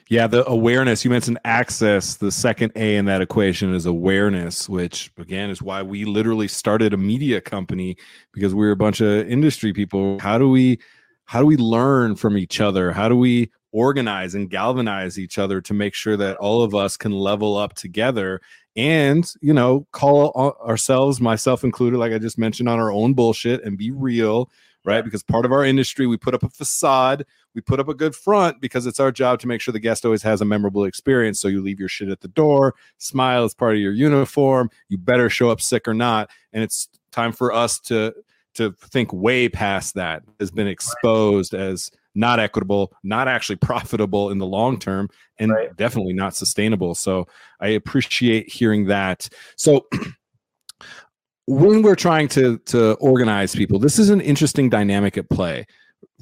Yeah, 0.09 0.27
the 0.27 0.47
awareness 0.47 1.03
you 1.03 1.11
mentioned 1.11 1.39
access. 1.43 2.15
The 2.15 2.31
second 2.31 2.71
A 2.75 2.97
in 2.97 3.05
that 3.05 3.21
equation 3.21 3.73
is 3.73 3.85
awareness, 3.85 4.69
which 4.69 5.11
again 5.17 5.49
is 5.49 5.61
why 5.61 5.81
we 5.81 6.05
literally 6.05 6.47
started 6.47 6.93
a 6.93 6.97
media 6.97 7.41
company 7.41 7.97
because 8.31 8.53
we 8.53 8.67
are 8.67 8.71
a 8.71 8.75
bunch 8.75 9.01
of 9.01 9.27
industry 9.27 9.73
people. 9.73 10.19
How 10.19 10.37
do 10.37 10.49
we 10.49 10.79
how 11.25 11.39
do 11.39 11.45
we 11.45 11.57
learn 11.57 12.15
from 12.15 12.37
each 12.37 12.61
other? 12.61 12.91
How 12.91 13.09
do 13.09 13.17
we 13.17 13.49
organize 13.73 14.35
and 14.35 14.49
galvanize 14.49 15.17
each 15.17 15.39
other 15.39 15.59
to 15.59 15.73
make 15.73 15.95
sure 15.95 16.15
that 16.15 16.37
all 16.37 16.61
of 16.61 16.75
us 16.75 16.95
can 16.95 17.11
level 17.11 17.57
up 17.57 17.73
together 17.73 18.39
and 18.75 19.33
you 19.41 19.53
know 19.53 19.85
call 19.91 20.31
ourselves 20.63 21.19
myself 21.19 21.63
included 21.63 21.97
like 21.97 22.13
i 22.13 22.19
just 22.19 22.37
mentioned 22.37 22.69
on 22.69 22.79
our 22.79 22.91
own 22.91 23.13
bullshit 23.13 23.63
and 23.63 23.77
be 23.77 23.89
real 23.89 24.49
right 24.85 25.03
because 25.03 25.23
part 25.23 25.43
of 25.43 25.51
our 25.51 25.65
industry 25.65 26.05
we 26.05 26.17
put 26.17 26.35
up 26.35 26.43
a 26.43 26.49
facade 26.49 27.25
we 27.55 27.61
put 27.61 27.79
up 27.79 27.87
a 27.87 27.93
good 27.93 28.15
front 28.15 28.59
because 28.61 28.85
it's 28.85 28.99
our 28.99 29.11
job 29.11 29.39
to 29.39 29.47
make 29.47 29.61
sure 29.61 29.71
the 29.71 29.79
guest 29.79 30.05
always 30.05 30.23
has 30.23 30.41
a 30.41 30.45
memorable 30.45 30.85
experience 30.85 31.39
so 31.39 31.47
you 31.47 31.61
leave 31.61 31.79
your 31.79 31.89
shit 31.89 32.09
at 32.09 32.21
the 32.21 32.27
door 32.27 32.75
smile 32.97 33.43
as 33.43 33.53
part 33.53 33.73
of 33.73 33.79
your 33.79 33.93
uniform 33.93 34.69
you 34.89 34.97
better 34.97 35.29
show 35.29 35.49
up 35.49 35.61
sick 35.61 35.87
or 35.87 35.93
not 35.93 36.29
and 36.51 36.63
it's 36.63 36.87
time 37.11 37.31
for 37.31 37.53
us 37.53 37.79
to 37.79 38.13
to 38.53 38.71
think 38.73 39.11
way 39.11 39.49
past 39.49 39.95
that 39.95 40.23
has 40.39 40.51
been 40.51 40.67
exposed 40.67 41.53
as 41.53 41.91
not 42.15 42.39
equitable, 42.39 42.93
not 43.03 43.27
actually 43.27 43.55
profitable 43.55 44.29
in 44.29 44.37
the 44.37 44.45
long 44.45 44.77
term, 44.77 45.09
and 45.39 45.51
right. 45.51 45.75
definitely 45.75 46.13
not 46.13 46.35
sustainable. 46.35 46.95
So 46.95 47.27
I 47.59 47.69
appreciate 47.69 48.51
hearing 48.51 48.85
that. 48.85 49.27
So 49.55 49.87
when 51.47 51.81
we're 51.81 51.95
trying 51.95 52.27
to 52.29 52.57
to 52.59 52.93
organize 52.95 53.55
people, 53.55 53.79
this 53.79 53.99
is 53.99 54.09
an 54.09 54.21
interesting 54.21 54.69
dynamic 54.69 55.17
at 55.17 55.29
play. 55.29 55.65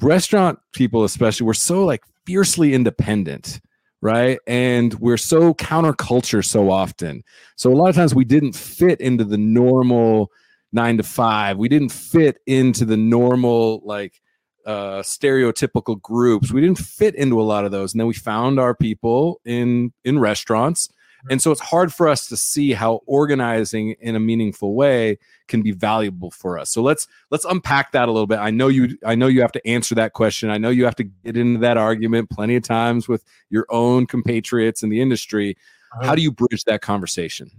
Restaurant 0.01 0.59
people, 0.73 1.03
especially, 1.03 1.45
we're 1.45 1.53
so 1.53 1.85
like 1.85 2.03
fiercely 2.25 2.73
independent 2.73 3.61
right? 4.01 4.39
And 4.47 4.93
we're 4.95 5.17
so 5.17 5.53
counterculture 5.53 6.43
so 6.43 6.69
often. 6.71 7.23
So 7.55 7.71
a 7.71 7.75
lot 7.75 7.89
of 7.89 7.95
times 7.95 8.15
we 8.15 8.25
didn't 8.25 8.53
fit 8.53 8.99
into 8.99 9.23
the 9.23 9.37
normal 9.37 10.31
nine 10.73 10.97
to 10.97 11.03
five. 11.03 11.57
We 11.57 11.69
didn't 11.69 11.91
fit 11.91 12.39
into 12.47 12.85
the 12.85 12.97
normal 12.97 13.81
like 13.85 14.21
uh, 14.65 15.01
stereotypical 15.01 16.01
groups. 16.01 16.51
We 16.51 16.61
didn't 16.61 16.79
fit 16.79 17.15
into 17.15 17.39
a 17.39 17.43
lot 17.43 17.65
of 17.65 17.71
those, 17.71 17.93
and 17.93 17.99
then 17.99 18.07
we 18.07 18.13
found 18.13 18.59
our 18.59 18.75
people 18.75 19.39
in 19.45 19.93
in 20.03 20.19
restaurants. 20.19 20.89
And 21.29 21.41
so 21.41 21.51
it's 21.51 21.61
hard 21.61 21.93
for 21.93 22.07
us 22.07 22.27
to 22.27 22.37
see 22.37 22.71
how 22.71 23.01
organizing 23.05 23.95
in 23.99 24.15
a 24.15 24.19
meaningful 24.19 24.75
way 24.75 25.19
can 25.47 25.61
be 25.61 25.71
valuable 25.71 26.31
for 26.31 26.57
us. 26.57 26.69
So 26.69 26.81
let's 26.81 27.07
let's 27.29 27.45
unpack 27.45 27.91
that 27.91 28.09
a 28.09 28.11
little 28.11 28.27
bit. 28.27 28.39
I 28.39 28.49
know 28.49 28.67
you 28.67 28.97
I 29.05 29.15
know 29.15 29.27
you 29.27 29.41
have 29.41 29.51
to 29.53 29.67
answer 29.67 29.95
that 29.95 30.13
question. 30.13 30.49
I 30.49 30.57
know 30.57 30.69
you 30.69 30.85
have 30.85 30.95
to 30.95 31.03
get 31.03 31.37
into 31.37 31.59
that 31.59 31.77
argument 31.77 32.29
plenty 32.29 32.55
of 32.55 32.63
times 32.63 33.07
with 33.07 33.23
your 33.49 33.65
own 33.69 34.07
compatriots 34.07 34.83
in 34.83 34.89
the 34.89 35.01
industry. 35.01 35.57
Uh-huh. 35.93 36.07
How 36.07 36.15
do 36.15 36.21
you 36.21 36.31
bridge 36.31 36.63
that 36.65 36.81
conversation? 36.81 37.51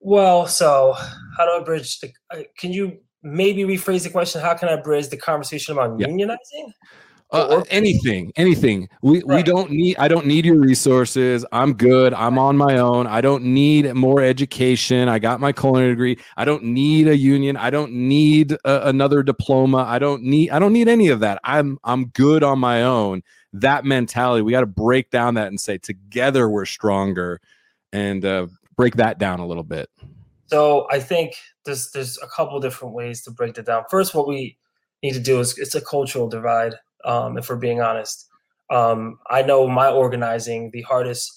Well, 0.00 0.46
so 0.46 0.94
how 1.36 1.44
do 1.44 1.60
I 1.60 1.64
bridge 1.64 2.00
the? 2.00 2.12
Uh, 2.30 2.42
can 2.58 2.72
you 2.72 2.98
maybe 3.24 3.62
rephrase 3.62 4.04
the 4.04 4.10
question 4.10 4.40
how 4.40 4.54
can 4.54 4.68
i 4.68 4.76
bridge 4.76 5.08
the 5.08 5.16
conversation 5.16 5.72
about 5.72 5.98
yeah. 5.98 6.06
unionizing 6.06 6.70
uh, 7.34 7.64
anything, 7.70 8.32
anything. 8.36 8.88
We 9.02 9.22
right. 9.24 9.36
we 9.36 9.42
don't 9.42 9.70
need. 9.70 9.96
I 9.98 10.08
don't 10.08 10.26
need 10.26 10.44
your 10.44 10.58
resources. 10.58 11.44
I'm 11.52 11.74
good. 11.74 12.14
I'm 12.14 12.38
on 12.38 12.56
my 12.56 12.78
own. 12.78 13.06
I 13.06 13.20
don't 13.20 13.44
need 13.44 13.92
more 13.94 14.22
education. 14.22 15.08
I 15.08 15.18
got 15.18 15.40
my 15.40 15.52
culinary 15.52 15.90
degree. 15.90 16.18
I 16.36 16.44
don't 16.44 16.62
need 16.62 17.08
a 17.08 17.16
union. 17.16 17.56
I 17.56 17.70
don't 17.70 17.92
need 17.92 18.52
a, 18.52 18.88
another 18.88 19.22
diploma. 19.22 19.78
I 19.78 19.98
don't 19.98 20.22
need. 20.22 20.50
I 20.50 20.58
don't 20.58 20.72
need 20.72 20.88
any 20.88 21.08
of 21.08 21.20
that. 21.20 21.40
I'm 21.44 21.78
I'm 21.84 22.06
good 22.06 22.42
on 22.42 22.58
my 22.58 22.82
own. 22.84 23.22
That 23.52 23.84
mentality. 23.84 24.42
We 24.42 24.52
got 24.52 24.60
to 24.60 24.66
break 24.66 25.10
down 25.10 25.34
that 25.34 25.48
and 25.48 25.60
say 25.60 25.78
together 25.78 26.48
we're 26.48 26.66
stronger, 26.66 27.40
and 27.92 28.24
uh, 28.24 28.46
break 28.76 28.96
that 28.96 29.18
down 29.18 29.40
a 29.40 29.46
little 29.46 29.64
bit. 29.64 29.90
So 30.46 30.86
I 30.90 31.00
think 31.00 31.34
there's 31.64 31.90
there's 31.90 32.18
a 32.22 32.28
couple 32.28 32.60
different 32.60 32.94
ways 32.94 33.22
to 33.22 33.30
break 33.30 33.54
that 33.54 33.66
down. 33.66 33.84
First, 33.90 34.14
what 34.14 34.28
we 34.28 34.56
need 35.02 35.14
to 35.14 35.20
do 35.20 35.40
is 35.40 35.58
it's 35.58 35.74
a 35.74 35.80
cultural 35.80 36.28
divide 36.28 36.74
um, 37.04 37.38
if 37.38 37.48
we're 37.48 37.56
being 37.56 37.80
honest. 37.80 38.28
Um, 38.70 39.18
I 39.28 39.42
know 39.42 39.68
my 39.68 39.90
organizing, 39.90 40.70
the 40.72 40.82
hardest, 40.82 41.30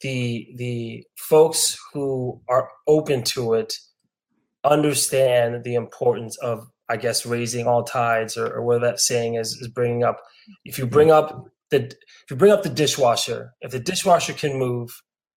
the 0.00 0.48
the 0.56 1.04
folks 1.16 1.78
who 1.92 2.40
are 2.48 2.68
open 2.86 3.22
to 3.24 3.54
it 3.54 3.74
understand 4.64 5.64
the 5.64 5.74
importance 5.74 6.36
of, 6.38 6.66
I 6.88 6.96
guess, 6.96 7.24
raising 7.24 7.66
all 7.66 7.84
tides, 7.84 8.36
or, 8.36 8.46
or 8.52 8.62
what 8.62 8.80
that 8.82 9.00
saying 9.00 9.34
is, 9.34 9.54
is 9.54 9.68
bringing 9.68 10.04
up. 10.04 10.20
If 10.64 10.78
you 10.78 10.86
bring 10.86 11.10
up 11.10 11.46
the 11.70 11.84
if 11.84 12.30
you 12.30 12.36
bring 12.36 12.52
up 12.52 12.62
the 12.62 12.70
dishwasher, 12.70 13.54
if 13.60 13.70
the 13.70 13.80
dishwasher 13.80 14.32
can 14.32 14.58
move 14.58 14.90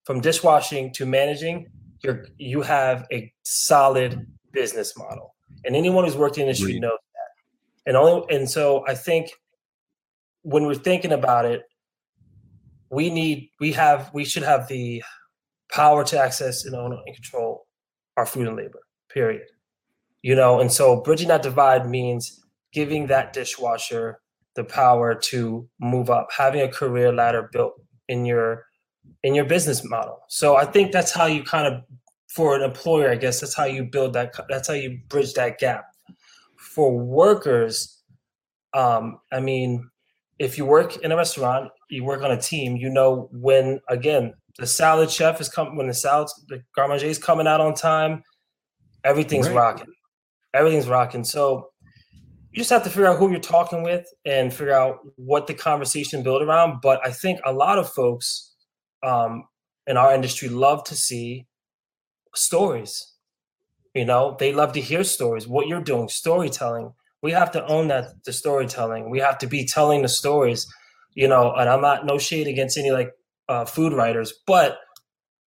from 0.06 0.22
dishwashing 0.22 0.94
to 0.94 1.06
managing, 1.06 1.68
you're 2.04 2.26
you 2.38 2.62
have 2.62 3.06
a 3.12 3.32
solid 3.44 4.26
business 4.52 4.98
model, 4.98 5.36
and 5.66 5.76
anyone 5.76 6.06
who's 6.06 6.18
worked 6.18 6.38
in 6.38 6.42
the 6.42 6.50
industry 6.50 6.80
knows 6.80 6.98
that. 7.14 7.90
And 7.90 7.98
only 7.98 8.36
and 8.36 8.50
so 8.50 8.84
I 8.88 8.96
think 8.96 9.32
when 10.44 10.66
we're 10.66 10.76
thinking 10.76 11.12
about 11.12 11.46
it, 11.46 11.64
we 12.90 13.10
need 13.10 13.50
we 13.60 13.72
have 13.72 14.12
we 14.14 14.26
should 14.26 14.44
have 14.44 14.68
the 14.68 15.02
power 15.72 16.04
to 16.04 16.20
access 16.20 16.66
and 16.66 16.76
own 16.76 16.92
and 16.94 17.16
control 17.16 17.68
our 18.18 18.26
food 18.26 18.48
and 18.48 18.58
labor. 18.58 18.82
Period. 19.10 19.48
You 20.22 20.36
know, 20.36 20.60
and 20.60 20.72
so 20.72 21.02
bridging 21.02 21.30
that 21.30 21.42
divide 21.42 21.90
means 21.90 22.44
giving 22.74 23.08
that 23.08 23.34
dishwasher 23.34 24.20
the 24.56 24.64
power 24.64 25.16
to 25.16 25.68
move 25.80 26.10
up, 26.10 26.28
having 26.38 26.62
a 26.62 26.68
career 26.68 27.12
ladder 27.12 27.50
built 27.52 27.74
in 28.08 28.26
your 28.26 28.66
in 29.24 29.34
your 29.34 29.46
business 29.46 29.88
model. 29.90 30.20
So 30.28 30.58
I 30.58 30.66
think 30.66 30.92
that's 30.92 31.12
how 31.12 31.26
you 31.26 31.44
kind 31.44 31.68
of 31.68 31.84
for 32.30 32.56
an 32.56 32.62
employer, 32.62 33.12
I 33.12 33.16
guess 33.16 33.42
that's 33.42 33.56
how 33.56 33.66
you 33.66 33.84
build 33.84 34.14
that 34.14 34.34
that's 34.50 34.68
how 34.68 34.74
you 34.74 35.00
bridge 35.10 35.34
that 35.34 35.58
gap. 35.60 35.86
For 36.58 36.98
workers, 36.98 38.02
um, 38.74 39.20
I 39.32 39.40
mean, 39.40 39.90
if 40.42 40.58
you 40.58 40.66
work 40.66 40.98
in 40.98 41.12
a 41.12 41.16
restaurant, 41.16 41.70
you 41.92 42.04
work 42.04 42.24
on 42.24 42.32
a 42.32 42.42
team, 42.42 42.76
you 42.76 42.90
know 42.90 43.30
when 43.32 43.80
again 43.90 44.34
the 44.58 44.66
salad 44.66 45.12
chef 45.12 45.40
is 45.40 45.48
coming 45.48 45.76
when 45.76 45.88
the 45.88 45.94
salad 45.94 46.30
the 46.50 46.64
garde 46.76 47.04
is 47.04 47.20
coming 47.20 47.46
out 47.46 47.62
on 47.62 47.76
time, 47.76 48.24
everything's 49.04 49.48
right. 49.48 49.56
rocking. 49.56 49.94
Everything's 50.56 50.88
rocking. 50.88 51.24
So 51.24 51.70
you 52.52 52.58
just 52.58 52.72
have 52.72 52.84
to 52.84 52.90
figure 52.90 53.06
out 53.06 53.20
who 53.20 53.30
you're 53.30 53.40
talking 53.40 53.84
with 53.84 54.12
and 54.26 54.52
figure 54.52 54.74
out 54.74 55.00
what 55.16 55.46
the 55.46 55.54
conversation 55.54 56.24
build 56.24 56.42
around. 56.42 56.82
But 56.82 57.00
I 57.06 57.12
think 57.12 57.40
a 57.46 57.54
lot 57.54 57.78
of 57.78 57.88
folks 57.90 58.56
um, 59.04 59.48
in 59.86 59.96
our 59.96 60.14
industry 60.14 60.50
love 60.50 60.84
to 60.86 60.96
see 60.96 61.46
stories. 62.34 63.14
You 63.94 64.06
know, 64.06 64.36
they 64.40 64.54
love 64.54 64.74
to 64.74 64.82
hear 64.82 65.04
stories. 65.04 65.48
What 65.48 65.68
you're 65.68 65.84
doing, 65.84 66.10
storytelling 66.10 66.94
we 67.22 67.32
have 67.32 67.52
to 67.52 67.66
own 67.68 67.88
that 67.90 68.24
the 68.26 68.34
storytelling. 68.34 69.10
We 69.10 69.20
have 69.20 69.38
to 69.40 69.48
be 69.48 69.66
telling 69.66 70.02
the 70.02 70.10
stories, 70.10 70.68
you 71.14 71.28
know. 71.28 71.54
And 71.54 71.70
I'm 71.70 71.82
not 71.82 72.06
no 72.06 72.18
shade 72.18 72.48
against 72.48 72.78
any 72.78 72.92
like 72.92 73.12
uh, 73.48 73.66
food 73.66 73.94
writers, 73.94 74.34
but 74.48 74.80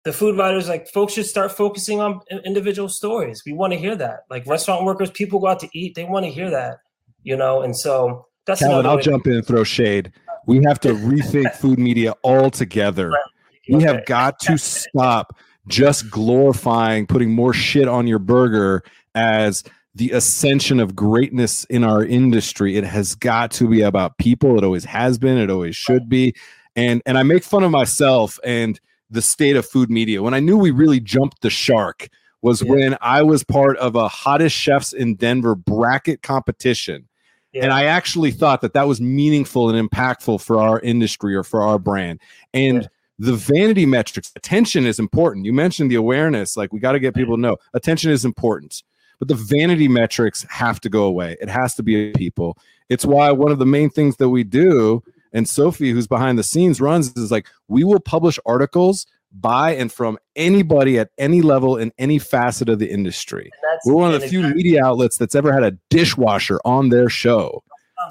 the 0.05 0.12
food 0.12 0.37
writers 0.37 0.69
like 0.69 0.88
folks 0.88 1.14
should 1.14 1.26
start 1.26 1.52
focusing 1.52 2.00
on 2.00 2.21
individual 2.45 2.88
stories. 2.88 3.43
We 3.47 3.52
want 3.52 3.73
to 3.73 3.79
hear 3.79 3.97
that. 3.97 4.21
Like 4.29 4.47
restaurant 4.47 4.85
workers, 4.85 5.11
people 5.11 5.41
go 5.41 5.49
out 5.49 5.61
to 5.61 5.69
eat, 5.73 5.95
they 5.95 6.05
want 6.05 6.26
to 6.26 6.31
hear 6.31 6.50
that, 6.50 6.79
you 7.23 7.37
know. 7.37 7.62
And 7.62 7.76
so 7.76 8.26
that's 8.47 8.61
Calvin. 8.61 8.87
I'll 8.87 8.99
jump 8.99 9.26
in 9.26 9.35
and 9.35 9.47
throw 9.47 9.64
shade. 9.64 10.12
We 10.47 10.62
have 10.64 10.81
to 10.81 10.93
rethink 10.93 11.55
food 11.57 11.79
media 11.79 12.14
altogether. 12.25 13.11
Right. 13.11 13.21
We 13.69 13.76
okay. 13.76 13.87
have 13.87 14.05
got 14.07 14.41
to 14.41 14.59
stop 14.59 15.37
just 15.69 16.11
glorifying 16.11 17.07
putting 17.07 17.31
more 17.31 17.52
shit 17.52 17.87
on 17.87 18.09
your 18.09 18.19
burger 18.19 18.83
as 19.14 19.62
the 19.94 20.11
ascension 20.11 20.80
of 20.80 20.96
greatness 20.96 21.64
in 21.64 21.84
our 21.84 22.04
industry. 22.04 22.76
It 22.76 22.84
has 22.84 23.14
got 23.14 23.50
to 23.52 23.68
be 23.68 23.82
about 23.82 24.16
people. 24.18 24.56
It 24.56 24.64
always 24.64 24.84
has 24.84 25.18
been. 25.18 25.38
It 25.38 25.50
always 25.50 25.76
should 25.76 26.08
be. 26.08 26.34
And 26.76 27.02
and 27.04 27.18
I 27.18 27.22
make 27.22 27.44
fun 27.44 27.62
of 27.62 27.70
myself 27.70 28.38
and 28.44 28.80
the 29.11 29.22
state 29.22 29.56
of 29.56 29.66
food 29.66 29.90
media. 29.90 30.22
When 30.22 30.34
I 30.34 30.40
knew 30.40 30.56
we 30.56 30.70
really 30.70 31.00
jumped 31.00 31.42
the 31.42 31.50
shark 31.50 32.08
was 32.40 32.62
yeah. 32.62 32.70
when 32.70 32.99
I 33.02 33.22
was 33.22 33.44
part 33.44 33.76
of 33.76 33.94
a 33.94 34.08
hottest 34.08 34.56
chefs 34.56 34.92
in 34.92 35.14
Denver 35.16 35.54
bracket 35.54 36.22
competition. 36.22 37.08
Yeah. 37.52 37.64
And 37.64 37.72
I 37.72 37.84
actually 37.84 38.30
thought 38.30 38.62
that 38.62 38.72
that 38.72 38.88
was 38.88 39.00
meaningful 39.00 39.68
and 39.68 39.90
impactful 39.90 40.40
for 40.40 40.58
our 40.58 40.80
industry 40.80 41.34
or 41.34 41.44
for 41.44 41.61
our 41.61 41.78
brand. 41.78 42.20
And 42.54 42.82
yeah. 42.82 42.88
the 43.18 43.34
vanity 43.34 43.84
metrics, 43.84 44.32
attention 44.34 44.87
is 44.87 44.99
important. 44.99 45.44
You 45.44 45.52
mentioned 45.52 45.90
the 45.90 45.96
awareness, 45.96 46.56
like 46.56 46.72
we 46.72 46.80
got 46.80 46.92
to 46.92 46.99
get 46.99 47.14
people 47.14 47.37
to 47.37 47.40
know 47.40 47.58
attention 47.75 48.11
is 48.11 48.25
important 48.25 48.82
but 49.23 49.29
the 49.29 49.37
vanity 49.37 49.87
metrics 49.87 50.45
have 50.50 50.81
to 50.81 50.88
go 50.88 51.05
away. 51.05 51.37
It 51.41 51.49
has 51.49 51.76
to 51.76 51.83
be 51.85 52.11
people. 52.11 52.59
It's 52.88 53.05
why 53.05 53.31
one 53.31 53.52
of 53.52 53.61
the 53.61 53.64
main 53.64 53.88
things 53.88 54.17
that 54.17 54.31
we 54.31 54.43
do, 54.43 55.00
and 55.33 55.49
Sophie, 55.49 55.93
who's 55.93 56.09
behind 56.09 56.41
the 56.41 56.43
scenes, 56.43 56.81
runs 56.81 57.17
is 57.17 57.31
like 57.31 57.47
we 57.69 57.85
will 57.85 58.00
publish 58.00 58.41
articles 58.47 59.07
by 59.31 59.76
and 59.76 59.93
from 59.93 60.19
anybody 60.35 60.99
at 60.99 61.11
any 61.19 61.41
level 61.41 61.76
in 61.76 61.93
any 61.99 62.19
facet 62.19 62.69
of 62.69 62.81
the 62.81 62.91
industry. 62.91 63.49
We're 63.87 63.95
one 63.95 64.12
of 64.12 64.21
the 64.21 64.26
few 64.26 64.43
media 64.43 64.85
outlets 64.85 65.19
that's 65.19 65.37
ever 65.37 65.52
had 65.52 65.62
a 65.62 65.79
dishwasher 65.88 66.59
on 66.64 66.88
their 66.88 67.09
show, 67.09 67.62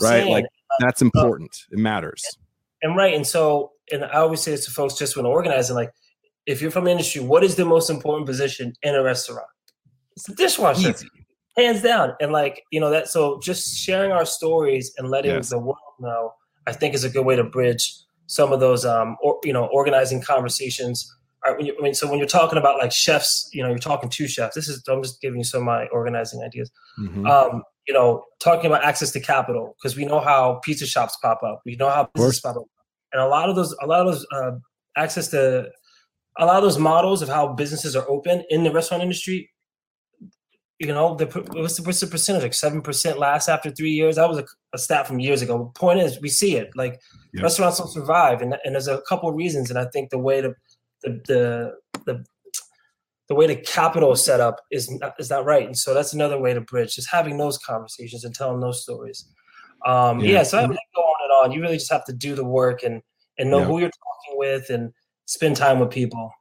right? 0.01 0.21
Saying, 0.21 0.31
like 0.31 0.45
uh, 0.45 0.75
that's 0.79 1.01
uh, 1.01 1.07
important. 1.07 1.65
It 1.71 1.77
matters. 1.77 2.23
And 2.83 2.95
right, 2.95 3.13
and 3.13 3.27
so, 3.27 3.73
and 3.91 4.05
I 4.05 4.19
always 4.19 4.39
say 4.39 4.51
this 4.51 4.63
to 4.63 4.71
folks 4.71 4.93
just 4.93 5.17
when 5.17 5.25
organizing, 5.25 5.75
like, 5.75 5.91
if 6.45 6.61
you're 6.61 6.71
from 6.71 6.85
the 6.85 6.91
industry, 6.91 7.21
what 7.21 7.43
is 7.43 7.57
the 7.57 7.65
most 7.65 7.89
important 7.89 8.27
position 8.27 8.71
in 8.81 8.95
a 8.95 9.03
restaurant? 9.03 9.45
It's 10.15 10.29
a 10.29 10.35
dishwasher. 10.35 10.89
Easy. 10.89 11.07
Hands 11.57 11.81
down. 11.81 12.13
And 12.21 12.31
like, 12.31 12.63
you 12.71 12.79
know, 12.79 12.89
that 12.89 13.09
so 13.09 13.39
just 13.39 13.77
sharing 13.77 14.11
our 14.11 14.25
stories 14.25 14.93
and 14.97 15.09
letting 15.09 15.31
yes. 15.31 15.49
the 15.49 15.59
world 15.59 15.77
know, 16.01 16.33
I 16.67 16.73
think 16.73 16.93
is 16.93 17.03
a 17.03 17.09
good 17.09 17.25
way 17.25 17.35
to 17.35 17.43
bridge 17.43 17.93
some 18.27 18.53
of 18.53 18.59
those 18.59 18.85
um 18.85 19.17
or 19.21 19.39
you 19.43 19.53
know, 19.53 19.65
organizing 19.67 20.21
conversations. 20.21 21.13
Right, 21.43 21.57
when 21.57 21.65
you, 21.65 21.75
I 21.77 21.81
mean, 21.81 21.95
so 21.95 22.07
when 22.07 22.19
you're 22.19 22.27
talking 22.27 22.59
about 22.59 22.77
like 22.77 22.91
chefs, 22.91 23.49
you 23.51 23.63
know, 23.63 23.69
you're 23.69 23.79
talking 23.79 24.09
to 24.09 24.27
chefs. 24.27 24.53
This 24.53 24.67
is 24.67 24.83
I'm 24.87 25.01
just 25.01 25.21
giving 25.21 25.39
you 25.39 25.43
some 25.43 25.61
of 25.61 25.65
my 25.65 25.87
organizing 25.87 26.43
ideas. 26.43 26.69
Mm-hmm. 26.99 27.25
Um, 27.25 27.63
you 27.87 27.95
know, 27.95 28.23
talking 28.39 28.67
about 28.67 28.83
access 28.83 29.11
to 29.11 29.19
capital 29.19 29.75
because 29.77 29.97
we 29.97 30.05
know 30.05 30.19
how 30.19 30.61
pizza 30.63 30.85
shops 30.85 31.17
pop 31.21 31.41
up. 31.41 31.61
We 31.65 31.75
know 31.77 31.89
how 31.89 32.09
business 32.13 32.39
pop 32.39 32.57
up, 32.57 32.65
and 33.11 33.21
a 33.21 33.27
lot 33.27 33.49
of 33.49 33.55
those, 33.55 33.75
a 33.81 33.87
lot 33.87 34.05
of 34.05 34.13
those 34.13 34.25
uh, 34.31 34.51
access 34.95 35.29
to 35.29 35.67
a 36.37 36.45
lot 36.45 36.57
of 36.57 36.63
those 36.63 36.77
models 36.77 37.23
of 37.23 37.27
how 37.27 37.53
businesses 37.53 37.95
are 37.95 38.07
open 38.07 38.43
in 38.49 38.63
the 38.63 38.71
restaurant 38.71 39.01
industry 39.01 39.49
you 40.81 40.87
know, 40.87 41.13
the 41.13 41.25
what's 41.51 41.77
the, 41.77 41.83
what's 41.83 41.99
the 41.99 42.07
percentage? 42.07 42.41
Like 42.41 42.55
seven 42.55 42.81
percent 42.81 43.19
last 43.19 43.47
after 43.47 43.69
three 43.69 43.91
years. 43.91 44.15
That 44.15 44.27
was 44.27 44.39
a, 44.39 44.45
a, 44.73 44.79
stat 44.79 45.05
from 45.05 45.19
years 45.19 45.43
ago. 45.43 45.71
Point 45.75 45.99
is, 45.99 46.19
we 46.19 46.29
see 46.29 46.55
it. 46.55 46.71
Like 46.75 46.99
yep. 47.33 47.43
restaurants 47.43 47.77
don't 47.77 47.87
survive, 47.87 48.41
and 48.41 48.55
and 48.65 48.73
there's 48.73 48.87
a 48.87 48.99
couple 49.07 49.29
of 49.29 49.35
reasons. 49.35 49.69
And 49.69 49.77
I 49.77 49.85
think 49.85 50.09
the 50.09 50.17
way 50.17 50.41
to 50.41 50.55
the 51.03 51.21
the 51.27 51.73
the 52.05 52.25
the 53.27 53.35
way 53.35 53.45
the 53.45 53.57
capital 53.57 54.11
is 54.11 54.25
set 54.25 54.39
up 54.39 54.59
is 54.71 54.89
not, 54.89 55.13
is 55.19 55.29
not 55.29 55.45
right. 55.45 55.67
And 55.67 55.77
so 55.77 55.93
that's 55.93 56.13
another 56.13 56.39
way 56.39 56.53
to 56.55 56.61
bridge, 56.61 56.95
just 56.95 57.11
having 57.11 57.37
those 57.37 57.59
conversations 57.59 58.23
and 58.23 58.33
telling 58.33 58.59
those 58.59 58.81
stories. 58.81 59.29
Um, 59.85 60.19
yeah. 60.19 60.31
yeah 60.31 60.43
so 60.43 60.57
I 60.57 60.65
mean, 60.65 60.79
go 60.95 61.01
on 61.01 61.15
and 61.23 61.31
on. 61.43 61.51
You 61.55 61.61
really 61.61 61.77
just 61.77 61.91
have 61.91 62.05
to 62.05 62.13
do 62.13 62.33
the 62.33 62.43
work 62.43 62.81
and 62.81 63.03
and 63.37 63.51
know 63.51 63.59
yeah. 63.59 63.65
who 63.65 63.79
you're 63.79 63.89
talking 63.89 64.39
with 64.39 64.71
and 64.71 64.93
spend 65.25 65.57
time 65.57 65.79
with 65.79 65.91
people. 65.91 66.33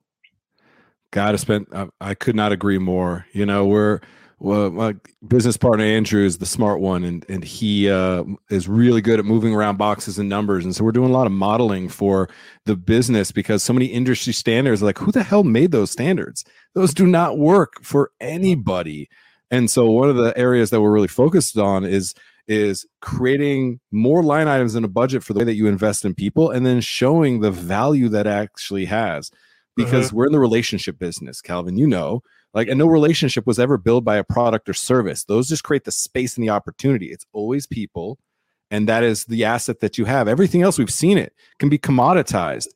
Got 1.10 1.32
to 1.32 1.38
spend. 1.38 1.66
I, 1.74 1.88
I 2.00 2.14
could 2.14 2.36
not 2.36 2.52
agree 2.52 2.78
more. 2.78 3.26
You 3.32 3.44
know, 3.44 3.66
we're 3.66 4.00
well, 4.42 4.70
my 4.70 4.96
business 5.28 5.58
partner 5.58 5.84
Andrew 5.84 6.24
is 6.24 6.38
the 6.38 6.46
smart 6.46 6.80
one, 6.80 7.04
and 7.04 7.26
and 7.28 7.44
he 7.44 7.90
uh, 7.90 8.24
is 8.48 8.68
really 8.68 9.02
good 9.02 9.18
at 9.18 9.26
moving 9.26 9.54
around 9.54 9.76
boxes 9.76 10.18
and 10.18 10.30
numbers. 10.30 10.64
And 10.64 10.74
so 10.74 10.82
we're 10.82 10.92
doing 10.92 11.10
a 11.10 11.12
lot 11.12 11.26
of 11.26 11.32
modeling 11.32 11.90
for 11.90 12.28
the 12.64 12.74
business 12.74 13.32
because 13.32 13.62
so 13.62 13.74
many 13.74 13.86
industry 13.86 14.32
standards, 14.32 14.82
like 14.82 14.96
who 14.96 15.12
the 15.12 15.22
hell 15.22 15.44
made 15.44 15.72
those 15.72 15.90
standards? 15.90 16.42
Those 16.74 16.94
do 16.94 17.06
not 17.06 17.36
work 17.36 17.74
for 17.82 18.12
anybody. 18.18 19.10
And 19.50 19.70
so 19.70 19.90
one 19.90 20.08
of 20.08 20.16
the 20.16 20.36
areas 20.38 20.70
that 20.70 20.80
we're 20.80 20.92
really 20.92 21.06
focused 21.06 21.58
on 21.58 21.84
is 21.84 22.14
is 22.48 22.86
creating 23.02 23.78
more 23.92 24.22
line 24.22 24.48
items 24.48 24.74
in 24.74 24.84
a 24.84 24.88
budget 24.88 25.22
for 25.22 25.34
the 25.34 25.40
way 25.40 25.44
that 25.44 25.54
you 25.54 25.66
invest 25.66 26.06
in 26.06 26.14
people, 26.14 26.50
and 26.50 26.64
then 26.64 26.80
showing 26.80 27.40
the 27.40 27.50
value 27.50 28.08
that 28.08 28.26
actually 28.26 28.86
has. 28.86 29.30
Because 29.76 30.06
uh-huh. 30.06 30.16
we're 30.16 30.26
in 30.26 30.32
the 30.32 30.40
relationship 30.40 30.98
business, 30.98 31.42
Calvin. 31.42 31.76
You 31.76 31.86
know 31.86 32.22
like, 32.54 32.68
and 32.68 32.78
no 32.78 32.86
relationship 32.86 33.46
was 33.46 33.58
ever 33.58 33.76
built 33.78 34.04
by 34.04 34.16
a 34.16 34.24
product 34.24 34.68
or 34.68 34.74
service. 34.74 35.24
Those 35.24 35.48
just 35.48 35.64
create 35.64 35.84
the 35.84 35.92
space 35.92 36.36
and 36.36 36.44
the 36.44 36.50
opportunity. 36.50 37.06
It's 37.06 37.26
always 37.32 37.66
people. 37.66 38.18
and 38.70 38.88
that 38.88 39.02
is 39.02 39.24
the 39.24 39.44
asset 39.44 39.80
that 39.80 39.98
you 39.98 40.04
have. 40.04 40.28
Everything 40.28 40.62
else 40.62 40.78
we've 40.78 40.92
seen 40.92 41.18
it 41.18 41.34
can 41.58 41.68
be 41.68 41.78
commoditized. 41.78 42.68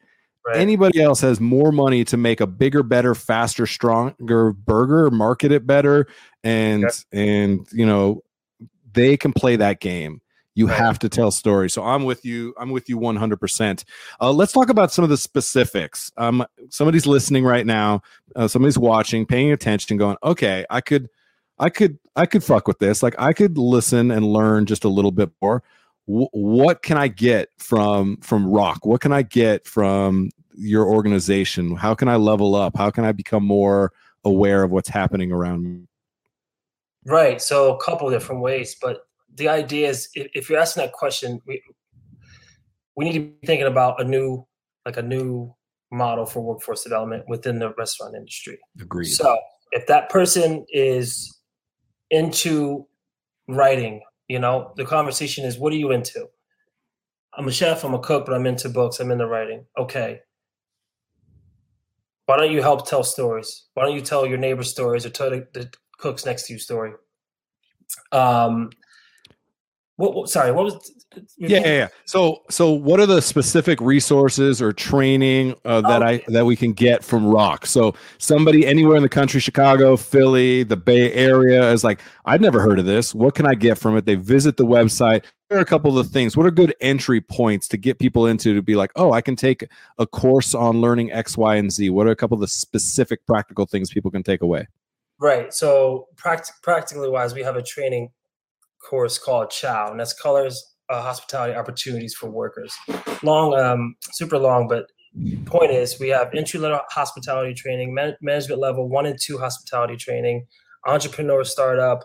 Right. 0.46 0.56
Anybody 0.56 1.00
else 1.00 1.20
has 1.22 1.40
more 1.40 1.72
money 1.72 2.04
to 2.04 2.16
make 2.18 2.40
a 2.40 2.46
bigger, 2.46 2.82
better, 2.82 3.14
faster, 3.14 3.66
stronger 3.66 4.52
burger, 4.52 5.10
market 5.10 5.52
it 5.52 5.66
better, 5.66 6.06
and 6.42 6.84
and 7.12 7.66
you 7.72 7.86
know 7.86 8.22
they 8.92 9.16
can 9.16 9.32
play 9.32 9.56
that 9.56 9.80
game. 9.80 10.20
You 10.54 10.68
right. 10.68 10.76
have 10.76 11.00
to 11.00 11.08
tell 11.08 11.30
stories. 11.30 11.72
So 11.72 11.82
I'm 11.82 12.04
with 12.04 12.24
you. 12.24 12.54
I'm 12.58 12.70
with 12.70 12.88
you 12.88 12.98
100%. 12.98 13.84
Uh, 14.20 14.30
let's 14.30 14.52
talk 14.52 14.68
about 14.68 14.92
some 14.92 15.02
of 15.02 15.10
the 15.10 15.16
specifics. 15.16 16.12
Um, 16.16 16.46
somebody's 16.70 17.06
listening 17.06 17.44
right 17.44 17.66
now. 17.66 18.02
Uh, 18.36 18.46
somebody's 18.46 18.78
watching, 18.78 19.26
paying 19.26 19.50
attention, 19.50 19.96
going, 19.96 20.16
"Okay, 20.22 20.64
I 20.70 20.80
could, 20.80 21.08
I 21.58 21.70
could, 21.70 21.98
I 22.14 22.26
could 22.26 22.44
fuck 22.44 22.68
with 22.68 22.78
this. 22.78 23.02
Like 23.02 23.16
I 23.18 23.32
could 23.32 23.58
listen 23.58 24.12
and 24.12 24.24
learn 24.24 24.66
just 24.66 24.84
a 24.84 24.88
little 24.88 25.10
bit 25.10 25.30
more. 25.42 25.64
W- 26.06 26.28
what 26.32 26.82
can 26.82 26.98
I 26.98 27.08
get 27.08 27.48
from 27.58 28.18
from 28.18 28.46
ROC? 28.46 28.86
What 28.86 29.00
can 29.00 29.12
I 29.12 29.22
get 29.22 29.66
from 29.66 30.30
your 30.54 30.86
organization? 30.86 31.74
How 31.74 31.94
can 31.96 32.08
I 32.08 32.14
level 32.16 32.54
up? 32.54 32.76
How 32.76 32.90
can 32.90 33.04
I 33.04 33.10
become 33.10 33.44
more 33.44 33.92
aware 34.24 34.62
of 34.62 34.70
what's 34.70 34.88
happening 34.88 35.32
around 35.32 35.64
me?" 35.64 35.88
Right. 37.06 37.42
So 37.42 37.74
a 37.74 37.84
couple 37.84 38.08
different 38.08 38.40
ways, 38.40 38.76
but 38.80 39.06
the 39.34 39.48
idea 39.48 39.88
is 39.88 40.08
if, 40.14 40.28
if 40.34 40.50
you're 40.50 40.60
asking 40.60 40.82
that 40.82 40.92
question, 40.92 41.40
we 41.46 41.62
we 42.96 43.04
need 43.04 43.12
to 43.12 43.20
be 43.20 43.46
thinking 43.46 43.66
about 43.66 44.00
a 44.00 44.04
new 44.04 44.46
like 44.86 44.96
a 44.96 45.02
new 45.02 45.54
model 45.90 46.26
for 46.26 46.40
workforce 46.40 46.82
development 46.82 47.24
within 47.28 47.58
the 47.58 47.72
restaurant 47.74 48.14
industry. 48.14 48.58
Agreed. 48.80 49.06
So 49.06 49.38
if 49.72 49.86
that 49.86 50.08
person 50.10 50.64
is 50.70 51.38
into 52.10 52.86
writing, 53.48 54.02
you 54.28 54.38
know, 54.38 54.72
the 54.76 54.84
conversation 54.84 55.44
is 55.44 55.58
what 55.58 55.72
are 55.72 55.76
you 55.76 55.92
into? 55.92 56.26
I'm 57.36 57.48
a 57.48 57.52
chef, 57.52 57.84
I'm 57.84 57.94
a 57.94 57.98
cook, 57.98 58.26
but 58.26 58.34
I'm 58.34 58.46
into 58.46 58.68
books, 58.68 59.00
I'm 59.00 59.10
into 59.10 59.26
writing. 59.26 59.64
Okay. 59.78 60.20
Why 62.26 62.36
don't 62.36 62.52
you 62.52 62.62
help 62.62 62.88
tell 62.88 63.02
stories? 63.02 63.66
Why 63.74 63.84
don't 63.84 63.94
you 63.94 64.00
tell 64.00 64.26
your 64.26 64.38
neighbor's 64.38 64.70
stories 64.70 65.04
or 65.04 65.10
tell 65.10 65.30
the, 65.30 65.46
the 65.52 65.70
cooks 65.98 66.24
next 66.24 66.46
to 66.46 66.54
you 66.54 66.58
story? 66.58 66.92
Um, 68.12 68.70
what, 69.96 70.14
what, 70.14 70.28
sorry, 70.28 70.50
what 70.50 70.64
was? 70.64 70.92
Yeah, 71.36 71.60
yeah, 71.60 71.66
yeah. 71.66 71.88
So, 72.04 72.42
so 72.50 72.72
what 72.72 72.98
are 72.98 73.06
the 73.06 73.22
specific 73.22 73.80
resources 73.80 74.60
or 74.60 74.72
training 74.72 75.54
uh, 75.64 75.80
that 75.82 76.02
I 76.02 76.24
that 76.26 76.44
we 76.44 76.56
can 76.56 76.72
get 76.72 77.04
from 77.04 77.28
ROC? 77.28 77.66
So, 77.66 77.94
somebody 78.18 78.66
anywhere 78.66 78.96
in 78.96 79.04
the 79.04 79.08
country, 79.08 79.38
Chicago, 79.38 79.96
Philly, 79.96 80.64
the 80.64 80.76
Bay 80.76 81.12
Area, 81.12 81.70
is 81.70 81.84
like, 81.84 82.00
I've 82.24 82.40
never 82.40 82.60
heard 82.60 82.80
of 82.80 82.86
this. 82.86 83.14
What 83.14 83.36
can 83.36 83.46
I 83.46 83.54
get 83.54 83.78
from 83.78 83.96
it? 83.96 84.04
They 84.04 84.16
visit 84.16 84.56
the 84.56 84.66
website. 84.66 85.24
There 85.48 85.58
are 85.58 85.62
a 85.62 85.66
couple 85.66 85.96
of 85.96 86.08
things. 86.08 86.36
What 86.36 86.46
are 86.46 86.50
good 86.50 86.74
entry 86.80 87.20
points 87.20 87.68
to 87.68 87.76
get 87.76 88.00
people 88.00 88.26
into 88.26 88.52
to 88.52 88.62
be 88.62 88.74
like, 88.74 88.90
oh, 88.96 89.12
I 89.12 89.20
can 89.20 89.36
take 89.36 89.68
a 89.98 90.06
course 90.06 90.54
on 90.54 90.80
learning 90.80 91.12
X, 91.12 91.36
Y, 91.36 91.54
and 91.54 91.70
Z. 91.70 91.90
What 91.90 92.08
are 92.08 92.10
a 92.10 92.16
couple 92.16 92.34
of 92.34 92.40
the 92.40 92.48
specific 92.48 93.24
practical 93.26 93.66
things 93.66 93.90
people 93.90 94.10
can 94.10 94.24
take 94.24 94.42
away? 94.42 94.66
Right. 95.20 95.54
So, 95.54 96.08
practic- 96.16 96.60
practically 96.62 97.08
wise, 97.08 97.32
we 97.32 97.42
have 97.42 97.54
a 97.54 97.62
training 97.62 98.10
course 98.88 99.18
called 99.18 99.50
Chow, 99.50 99.90
and 99.90 99.98
that's 99.98 100.12
colors 100.12 100.74
uh, 100.90 101.02
hospitality 101.02 101.54
opportunities 101.54 102.14
for 102.14 102.30
workers. 102.30 102.74
Long, 103.22 103.54
um, 103.54 103.96
super 104.12 104.38
long, 104.38 104.68
but 104.68 104.86
point 105.46 105.70
is 105.70 105.98
we 106.00 106.08
have 106.08 106.34
entry 106.34 106.60
level 106.60 106.80
hospitality 106.90 107.54
training, 107.54 107.94
man- 107.94 108.16
management 108.20 108.60
level 108.60 108.88
one 108.88 109.06
and 109.06 109.18
two 109.20 109.38
hospitality 109.38 109.96
training, 109.96 110.46
entrepreneur 110.86 111.44
startup. 111.44 112.04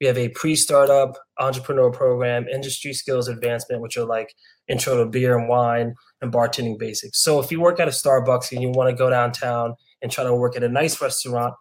We 0.00 0.06
have 0.06 0.18
a 0.18 0.28
pre-startup 0.28 1.16
entrepreneur 1.38 1.90
program, 1.90 2.46
industry 2.46 2.92
skills 2.92 3.26
advancement, 3.26 3.82
which 3.82 3.96
are 3.96 4.04
like 4.04 4.32
intro 4.68 4.96
to 4.96 5.10
beer 5.10 5.36
and 5.36 5.48
wine 5.48 5.94
and 6.20 6.32
bartending 6.32 6.78
basics. 6.78 7.20
So 7.20 7.40
if 7.40 7.50
you 7.50 7.60
work 7.60 7.80
at 7.80 7.88
a 7.88 7.90
Starbucks 7.90 8.52
and 8.52 8.62
you 8.62 8.70
want 8.70 8.90
to 8.90 8.96
go 8.96 9.10
downtown 9.10 9.74
and 10.00 10.12
try 10.12 10.22
to 10.22 10.34
work 10.34 10.56
at 10.56 10.62
a 10.62 10.68
nice 10.68 11.00
restaurant, 11.02 11.54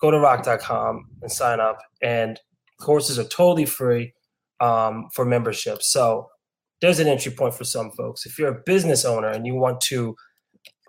go 0.00 0.12
to 0.12 0.18
rock.com 0.18 1.06
and 1.22 1.32
sign 1.32 1.58
up 1.58 1.78
and 2.00 2.38
Courses 2.82 3.18
are 3.18 3.24
totally 3.24 3.66
free 3.66 4.12
um, 4.60 5.08
for 5.14 5.24
membership. 5.24 5.82
So 5.82 6.28
there's 6.80 6.98
an 6.98 7.08
entry 7.08 7.32
point 7.32 7.54
for 7.54 7.64
some 7.64 7.90
folks. 7.92 8.26
If 8.26 8.38
you're 8.38 8.48
a 8.56 8.62
business 8.66 9.04
owner 9.04 9.28
and 9.28 9.46
you 9.46 9.54
want 9.54 9.80
to 9.82 10.14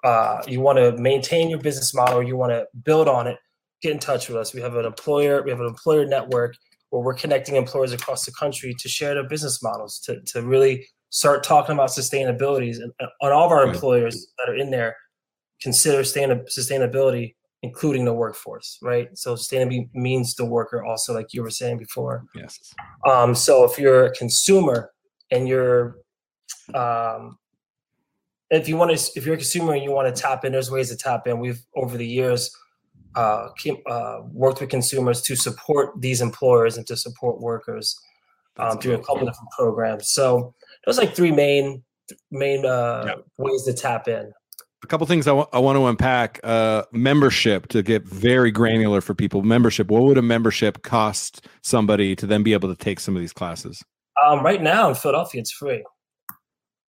uh, 0.04 0.42
you 0.48 0.60
want 0.60 0.78
to 0.78 0.92
maintain 0.98 1.50
your 1.50 1.60
business 1.60 1.94
model, 1.94 2.22
you 2.22 2.36
want 2.36 2.52
to 2.52 2.66
build 2.84 3.08
on 3.08 3.26
it, 3.26 3.38
get 3.82 3.94
in 3.94 4.00
touch 4.00 4.28
with 4.28 4.38
us. 4.38 4.54
We 4.54 4.60
have 4.62 4.76
an 4.76 4.86
employer, 4.86 5.42
we 5.44 5.52
have 5.52 5.62
an 5.62 5.68
employer 5.68 6.06
network 6.06 6.56
where 6.90 7.02
we're 7.02 7.14
connecting 7.14 7.56
employers 7.56 7.94
across 7.94 8.26
the 8.26 8.32
country 8.34 8.76
to 8.80 8.90
share 8.90 9.14
their 9.14 9.28
business 9.28 9.64
models, 9.64 10.00
to, 10.06 10.20
to 10.28 10.42
really 10.42 10.86
start 11.10 11.44
talking 11.44 11.74
about 11.74 11.90
sustainability. 11.90 12.76
And 12.76 12.92
on 13.22 13.32
all 13.32 13.46
of 13.46 13.52
our 13.52 13.66
employers 13.66 14.28
that 14.38 14.50
are 14.52 14.56
in 14.56 14.72
there, 14.72 14.96
consider 15.62 16.00
sustainability 16.00 17.36
including 17.64 18.04
the 18.04 18.14
workforce, 18.14 18.78
right? 18.82 19.08
So 19.18 19.36
sustainability 19.36 19.90
means 19.94 20.36
the 20.36 20.46
worker 20.46 20.84
also, 20.84 21.14
like 21.14 21.34
you 21.34 21.42
were 21.42 21.50
saying 21.50 21.78
before. 21.78 22.26
Yes. 22.36 22.74
Um, 23.10 23.34
so 23.34 23.64
if 23.64 23.80
you're 23.80 24.06
a 24.08 24.12
consumer 24.12 24.92
and 25.32 25.48
you're, 25.48 25.96
um, 26.76 27.40
if 28.50 28.68
you 28.68 28.76
want 28.76 28.96
to, 28.96 29.12
if 29.18 29.26
you're 29.26 29.36
a 29.36 29.38
consumer 29.38 29.74
and 29.74 29.82
you 29.82 29.92
want 29.92 30.14
to 30.14 30.22
tap 30.22 30.44
in, 30.44 30.52
there's 30.52 30.70
ways 30.70 30.90
to 30.90 30.98
tap 30.98 31.26
in. 31.26 31.40
We've 31.40 31.62
over 31.76 31.98
the 31.98 32.06
years 32.06 32.56
uh, 33.16 33.48
came, 33.58 33.78
uh, 33.90 34.20
worked 34.32 34.60
with 34.60 34.70
consumers 34.70 35.22
to 35.22 35.36
support 35.36 36.00
these 36.02 36.20
employers 36.20 36.78
and 36.78 36.86
to 36.88 36.98
support 36.98 37.40
workers 37.40 37.98
um, 38.58 38.78
through 38.78 38.96
a 38.96 39.00
couple 39.00 39.26
different 39.26 39.50
programs. 39.58 40.10
So 40.10 40.54
there's 40.84 40.98
like 40.98 41.16
three 41.16 41.32
main 41.32 41.82
main 42.30 42.66
uh, 42.66 43.06
yep. 43.08 43.26
ways 43.38 43.64
to 43.64 43.74
tap 43.74 44.10
in 44.10 44.34
a 44.84 44.88
couple 44.88 45.08
things 45.08 45.28
I, 45.28 45.32
w- 45.32 45.48
I 45.54 45.60
want 45.60 45.78
to 45.78 45.86
unpack 45.86 46.40
uh, 46.44 46.84
membership 46.92 47.68
to 47.70 47.82
get 47.82 48.04
very 48.04 48.52
granular 48.52 49.02
for 49.02 49.14
people. 49.14 49.42
Membership 49.42 49.90
what 49.90 50.04
would 50.04 50.18
a 50.18 50.22
membership 50.22 50.84
cost 50.84 51.48
somebody 51.62 52.16
to 52.18 52.28
then 52.28 52.44
be 52.44 52.54
able 52.54 52.70
to 52.70 52.76
take 52.76 53.00
some 53.00 53.16
of 53.16 53.22
these 53.22 53.34
classes? 53.34 53.84
Um, 54.24 54.44
right 54.44 54.62
now 54.62 54.90
in 54.90 54.96
philadelphia 54.96 55.42
it's 55.42 55.52
free. 55.52 55.84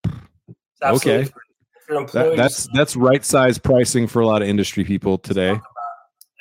It's 0.04 0.84
okay. 0.84 1.24
free. 1.24 2.06
That, 2.14 2.34
that's 2.36 2.68
that's 2.74 2.96
right 2.96 3.24
size 3.24 3.60
pricing 3.60 4.08
for 4.08 4.20
a 4.20 4.26
lot 4.26 4.42
of 4.42 4.48
industry 4.48 4.84
people 4.84 5.20
today 5.20 5.60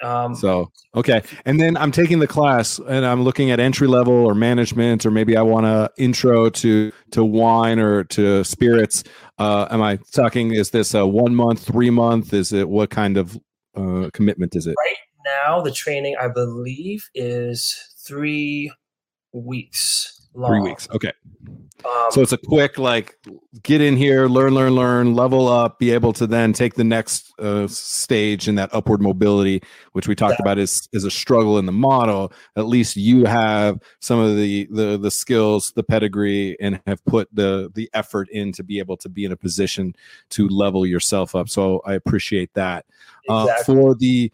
um, 0.04 0.34
so 0.34 0.70
okay, 0.94 1.22
and 1.44 1.58
then 1.58 1.76
I'm 1.76 1.90
taking 1.90 2.18
the 2.18 2.26
class 2.26 2.78
and 2.78 3.06
I'm 3.06 3.22
looking 3.22 3.50
at 3.50 3.58
entry 3.58 3.86
level 3.86 4.12
or 4.12 4.34
management, 4.34 5.06
or 5.06 5.10
maybe 5.10 5.36
I 5.36 5.42
want 5.42 5.64
to 5.66 5.90
intro 6.02 6.50
to 6.50 6.92
to 7.12 7.24
wine 7.24 7.78
or 7.78 8.04
to 8.04 8.44
spirits. 8.44 9.04
Uh, 9.38 9.66
am 9.70 9.82
I 9.82 9.98
talking? 10.12 10.52
Is 10.52 10.70
this 10.70 10.94
a 10.94 11.06
one 11.06 11.34
month, 11.34 11.64
three 11.64 11.90
month? 11.90 12.34
Is 12.34 12.52
it 12.52 12.68
what 12.68 12.90
kind 12.90 13.16
of 13.16 13.38
uh, 13.74 14.10
commitment 14.12 14.54
is 14.54 14.66
it? 14.66 14.74
Right 14.78 14.96
now, 15.24 15.62
the 15.62 15.72
training 15.72 16.16
I 16.20 16.28
believe 16.28 17.08
is 17.14 17.74
three 18.06 18.70
weeks 19.32 20.23
long. 20.34 20.50
Three 20.50 20.60
weeks. 20.60 20.88
Okay. 20.90 21.12
Um, 21.84 22.06
so 22.10 22.22
it's 22.22 22.32
a 22.32 22.38
quick 22.38 22.78
like 22.78 23.18
get 23.62 23.82
in 23.82 23.96
here, 23.96 24.26
learn, 24.26 24.54
learn, 24.54 24.72
learn, 24.74 25.14
level 25.14 25.48
up, 25.48 25.78
be 25.78 25.90
able 25.90 26.14
to 26.14 26.26
then 26.26 26.54
take 26.54 26.74
the 26.74 26.84
next 26.84 27.38
uh, 27.38 27.66
stage 27.68 28.48
in 28.48 28.54
that 28.54 28.70
upward 28.72 29.02
mobility, 29.02 29.62
which 29.92 30.08
we 30.08 30.14
talked 30.14 30.40
about 30.40 30.58
is 30.58 30.88
is 30.92 31.04
a 31.04 31.10
struggle 31.10 31.58
in 31.58 31.66
the 31.66 31.72
model. 31.72 32.32
At 32.56 32.66
least 32.66 32.96
you 32.96 33.26
have 33.26 33.80
some 34.00 34.18
of 34.18 34.36
the 34.36 34.66
the 34.70 34.96
the 34.96 35.10
skills, 35.10 35.72
the 35.76 35.82
pedigree, 35.82 36.56
and 36.58 36.80
have 36.86 37.04
put 37.04 37.28
the 37.34 37.70
the 37.74 37.90
effort 37.92 38.30
in 38.30 38.52
to 38.52 38.62
be 38.62 38.78
able 38.78 38.96
to 38.98 39.10
be 39.10 39.26
in 39.26 39.32
a 39.32 39.36
position 39.36 39.94
to 40.30 40.48
level 40.48 40.86
yourself 40.86 41.34
up. 41.34 41.50
So 41.50 41.82
I 41.84 41.94
appreciate 41.94 42.54
that. 42.54 42.86
Exactly. 43.28 43.52
Uh, 43.52 43.64
for 43.64 43.94
the 43.94 44.32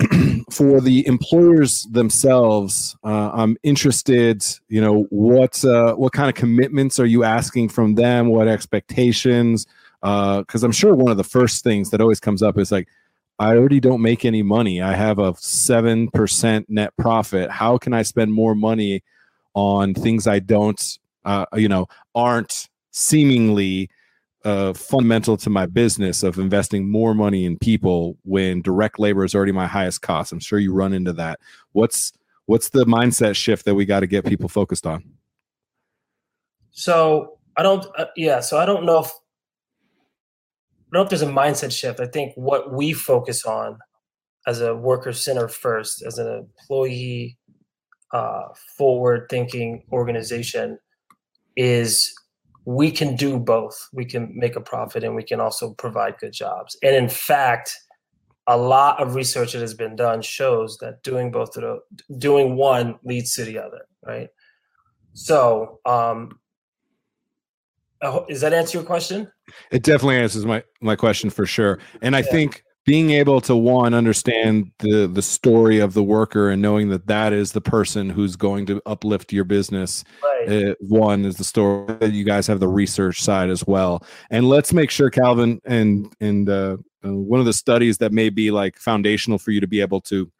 for 0.50 0.80
the 0.80 1.06
employers 1.06 1.84
themselves, 1.84 2.96
uh, 3.04 3.30
I'm 3.32 3.56
interested. 3.62 4.44
You 4.68 4.80
know, 4.80 5.02
what 5.10 5.64
uh, 5.64 5.94
what 5.94 6.12
kind 6.12 6.28
of 6.28 6.34
commitments 6.34 6.98
are 6.98 7.06
you 7.06 7.24
asking 7.24 7.68
from 7.68 7.94
them? 7.94 8.28
What 8.28 8.48
expectations? 8.48 9.66
Because 10.00 10.62
uh, 10.62 10.66
I'm 10.66 10.72
sure 10.72 10.94
one 10.94 11.10
of 11.10 11.16
the 11.16 11.24
first 11.24 11.64
things 11.64 11.90
that 11.90 12.00
always 12.00 12.20
comes 12.20 12.42
up 12.42 12.58
is 12.58 12.70
like, 12.70 12.88
I 13.38 13.56
already 13.56 13.80
don't 13.80 14.02
make 14.02 14.24
any 14.24 14.42
money. 14.42 14.82
I 14.82 14.94
have 14.94 15.18
a 15.18 15.34
seven 15.36 16.08
percent 16.10 16.68
net 16.68 16.92
profit. 16.98 17.50
How 17.50 17.78
can 17.78 17.92
I 17.92 18.02
spend 18.02 18.32
more 18.32 18.54
money 18.54 19.02
on 19.54 19.94
things 19.94 20.26
I 20.26 20.40
don't, 20.40 20.98
uh, 21.24 21.46
you 21.54 21.68
know, 21.68 21.86
aren't 22.14 22.68
seemingly 22.90 23.90
fundamental 24.74 25.36
to 25.38 25.50
my 25.50 25.66
business 25.66 26.22
of 26.22 26.38
investing 26.38 26.90
more 26.90 27.14
money 27.14 27.44
in 27.44 27.58
people 27.58 28.16
when 28.24 28.60
direct 28.60 28.98
labor 28.98 29.24
is 29.24 29.34
already 29.34 29.52
my 29.52 29.66
highest 29.66 30.02
cost. 30.02 30.32
I'm 30.32 30.40
sure 30.40 30.58
you 30.58 30.72
run 30.72 30.92
into 30.92 31.12
that. 31.14 31.40
What's 31.72 32.12
what's 32.46 32.68
the 32.68 32.84
mindset 32.84 33.36
shift 33.36 33.64
that 33.64 33.74
we 33.74 33.86
got 33.86 34.00
to 34.00 34.06
get 34.06 34.26
people 34.26 34.48
focused 34.48 34.86
on? 34.86 35.04
So 36.72 37.38
I 37.56 37.62
don't, 37.62 37.86
uh, 37.96 38.06
yeah. 38.16 38.40
So 38.40 38.58
I 38.58 38.66
don't 38.66 38.84
know 38.84 39.00
if 39.00 39.06
I 39.06 39.10
don't 40.96 41.00
know 41.00 41.02
if 41.02 41.08
there's 41.08 41.22
a 41.22 41.26
mindset 41.26 41.72
shift. 41.72 42.00
I 42.00 42.06
think 42.06 42.34
what 42.36 42.72
we 42.72 42.92
focus 42.92 43.44
on 43.44 43.78
as 44.46 44.60
a 44.60 44.76
worker 44.76 45.12
center 45.12 45.48
first, 45.48 46.02
as 46.02 46.18
an 46.18 46.28
employee 46.28 47.38
uh, 48.12 48.48
forward 48.76 49.26
thinking 49.30 49.84
organization, 49.90 50.78
is 51.56 52.14
we 52.64 52.90
can 52.90 53.16
do 53.16 53.38
both. 53.38 53.88
We 53.92 54.04
can 54.04 54.32
make 54.34 54.56
a 54.56 54.60
profit 54.60 55.04
and 55.04 55.14
we 55.14 55.22
can 55.22 55.40
also 55.40 55.74
provide 55.74 56.18
good 56.18 56.32
jobs. 56.32 56.76
And 56.82 56.94
in 56.96 57.08
fact, 57.08 57.76
a 58.46 58.56
lot 58.56 59.00
of 59.00 59.14
research 59.14 59.52
that 59.52 59.60
has 59.60 59.74
been 59.74 59.96
done 59.96 60.22
shows 60.22 60.78
that 60.78 61.02
doing 61.02 61.30
both 61.30 61.56
of 61.56 61.62
the 61.62 62.16
doing 62.18 62.56
one 62.56 62.98
leads 63.02 63.34
to 63.34 63.44
the 63.44 63.58
other, 63.58 63.86
right? 64.04 64.28
So, 65.14 65.80
um, 65.86 66.38
does 68.28 68.42
that 68.42 68.52
answer 68.52 68.78
your 68.78 68.86
question? 68.86 69.30
It 69.70 69.82
definitely 69.82 70.16
answers 70.16 70.44
my 70.44 70.62
my 70.80 70.96
question 70.96 71.30
for 71.30 71.46
sure. 71.46 71.78
And 72.02 72.14
I 72.14 72.20
yeah. 72.20 72.30
think 72.30 72.64
being 72.84 73.10
able 73.10 73.40
to 73.40 73.56
one 73.56 73.94
understand 73.94 74.70
the 74.78 75.06
the 75.06 75.22
story 75.22 75.78
of 75.78 75.94
the 75.94 76.02
worker 76.02 76.50
and 76.50 76.60
knowing 76.60 76.88
that 76.90 77.06
that 77.06 77.32
is 77.32 77.52
the 77.52 77.60
person 77.60 78.10
who's 78.10 78.36
going 78.36 78.66
to 78.66 78.80
uplift 78.86 79.32
your 79.32 79.44
business 79.44 80.04
right. 80.22 80.70
uh, 80.70 80.74
one 80.80 81.24
is 81.24 81.36
the 81.36 81.44
story 81.44 81.94
that 82.00 82.12
you 82.12 82.24
guys 82.24 82.46
have 82.46 82.60
the 82.60 82.68
research 82.68 83.22
side 83.22 83.50
as 83.50 83.66
well 83.66 84.04
and 84.30 84.48
let's 84.48 84.72
make 84.72 84.90
sure 84.90 85.10
calvin 85.10 85.60
and 85.64 86.14
and 86.20 86.48
uh, 86.48 86.76
uh, 87.04 87.12
one 87.12 87.40
of 87.40 87.46
the 87.46 87.52
studies 87.52 87.98
that 87.98 88.12
may 88.12 88.28
be 88.28 88.50
like 88.50 88.76
foundational 88.76 89.38
for 89.38 89.50
you 89.50 89.60
to 89.60 89.66
be 89.66 89.80
able 89.80 90.00
to 90.00 90.30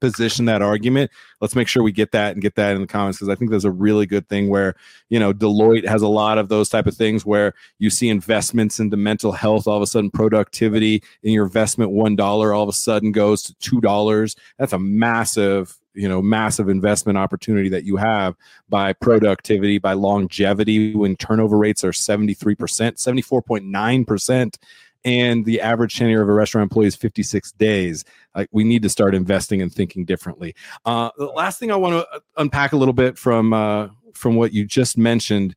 position 0.00 0.44
that 0.44 0.62
argument 0.62 1.10
let's 1.40 1.56
make 1.56 1.68
sure 1.68 1.82
we 1.82 1.92
get 1.92 2.12
that 2.12 2.32
and 2.32 2.42
get 2.42 2.54
that 2.54 2.74
in 2.74 2.80
the 2.80 2.86
comments 2.86 3.18
because 3.18 3.28
i 3.28 3.34
think 3.34 3.50
there's 3.50 3.64
a 3.64 3.70
really 3.70 4.06
good 4.06 4.28
thing 4.28 4.48
where 4.48 4.74
you 5.08 5.18
know 5.18 5.32
deloitte 5.32 5.86
has 5.86 6.02
a 6.02 6.08
lot 6.08 6.38
of 6.38 6.48
those 6.48 6.68
type 6.68 6.86
of 6.86 6.94
things 6.94 7.24
where 7.24 7.54
you 7.78 7.90
see 7.90 8.08
investments 8.08 8.80
into 8.80 8.96
mental 8.96 9.32
health 9.32 9.66
all 9.66 9.76
of 9.76 9.82
a 9.82 9.86
sudden 9.86 10.10
productivity 10.10 11.02
in 11.22 11.32
your 11.32 11.44
investment 11.44 11.90
one 11.90 12.16
dollar 12.16 12.52
all 12.52 12.62
of 12.62 12.68
a 12.68 12.72
sudden 12.72 13.12
goes 13.12 13.42
to 13.42 13.54
two 13.54 13.80
dollars. 13.80 14.36
That's 14.58 14.72
a 14.72 14.78
massive 14.78 15.78
you 15.94 16.08
know 16.08 16.20
massive 16.20 16.68
investment 16.68 17.16
opportunity 17.16 17.68
that 17.68 17.84
you 17.84 17.96
have 17.96 18.34
by 18.68 18.92
productivity 18.92 19.78
by 19.78 19.92
longevity 19.92 20.94
when 20.94 21.16
turnover 21.16 21.56
rates 21.56 21.84
are 21.84 21.92
73% 21.92 22.56
74.9% 22.56 24.56
and 25.04 25.44
the 25.44 25.60
average 25.60 25.96
tenure 25.98 26.22
of 26.22 26.28
a 26.28 26.32
restaurant 26.32 26.64
employee 26.64 26.86
is 26.86 26.96
56 26.96 27.52
days. 27.52 28.04
Like 28.34 28.48
we 28.52 28.64
need 28.64 28.82
to 28.82 28.88
start 28.88 29.14
investing 29.14 29.60
and 29.60 29.72
thinking 29.72 30.04
differently. 30.04 30.54
Uh, 30.84 31.10
the 31.16 31.26
last 31.26 31.58
thing 31.58 31.70
I 31.70 31.76
want 31.76 31.94
to 31.94 32.08
uh, 32.14 32.20
unpack 32.36 32.72
a 32.72 32.76
little 32.76 32.94
bit 32.94 33.18
from 33.18 33.52
uh, 33.52 33.88
from 34.14 34.36
what 34.36 34.52
you 34.52 34.64
just 34.64 34.96
mentioned 34.96 35.54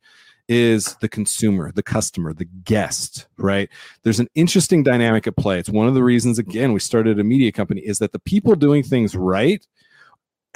is 0.48 0.96
the 1.00 1.08
consumer, 1.08 1.70
the 1.72 1.82
customer, 1.82 2.32
the 2.32 2.46
guest, 2.64 3.26
right? 3.36 3.68
There's 4.02 4.18
an 4.18 4.28
interesting 4.34 4.82
dynamic 4.82 5.26
at 5.26 5.36
play. 5.36 5.58
It's 5.58 5.68
one 5.68 5.86
of 5.88 5.94
the 5.94 6.02
reasons, 6.02 6.38
again, 6.38 6.72
we 6.72 6.80
started 6.80 7.20
a 7.20 7.24
media 7.24 7.52
company 7.52 7.82
is 7.82 7.98
that 7.98 8.12
the 8.12 8.18
people 8.18 8.54
doing 8.54 8.82
things 8.82 9.14
right 9.14 9.66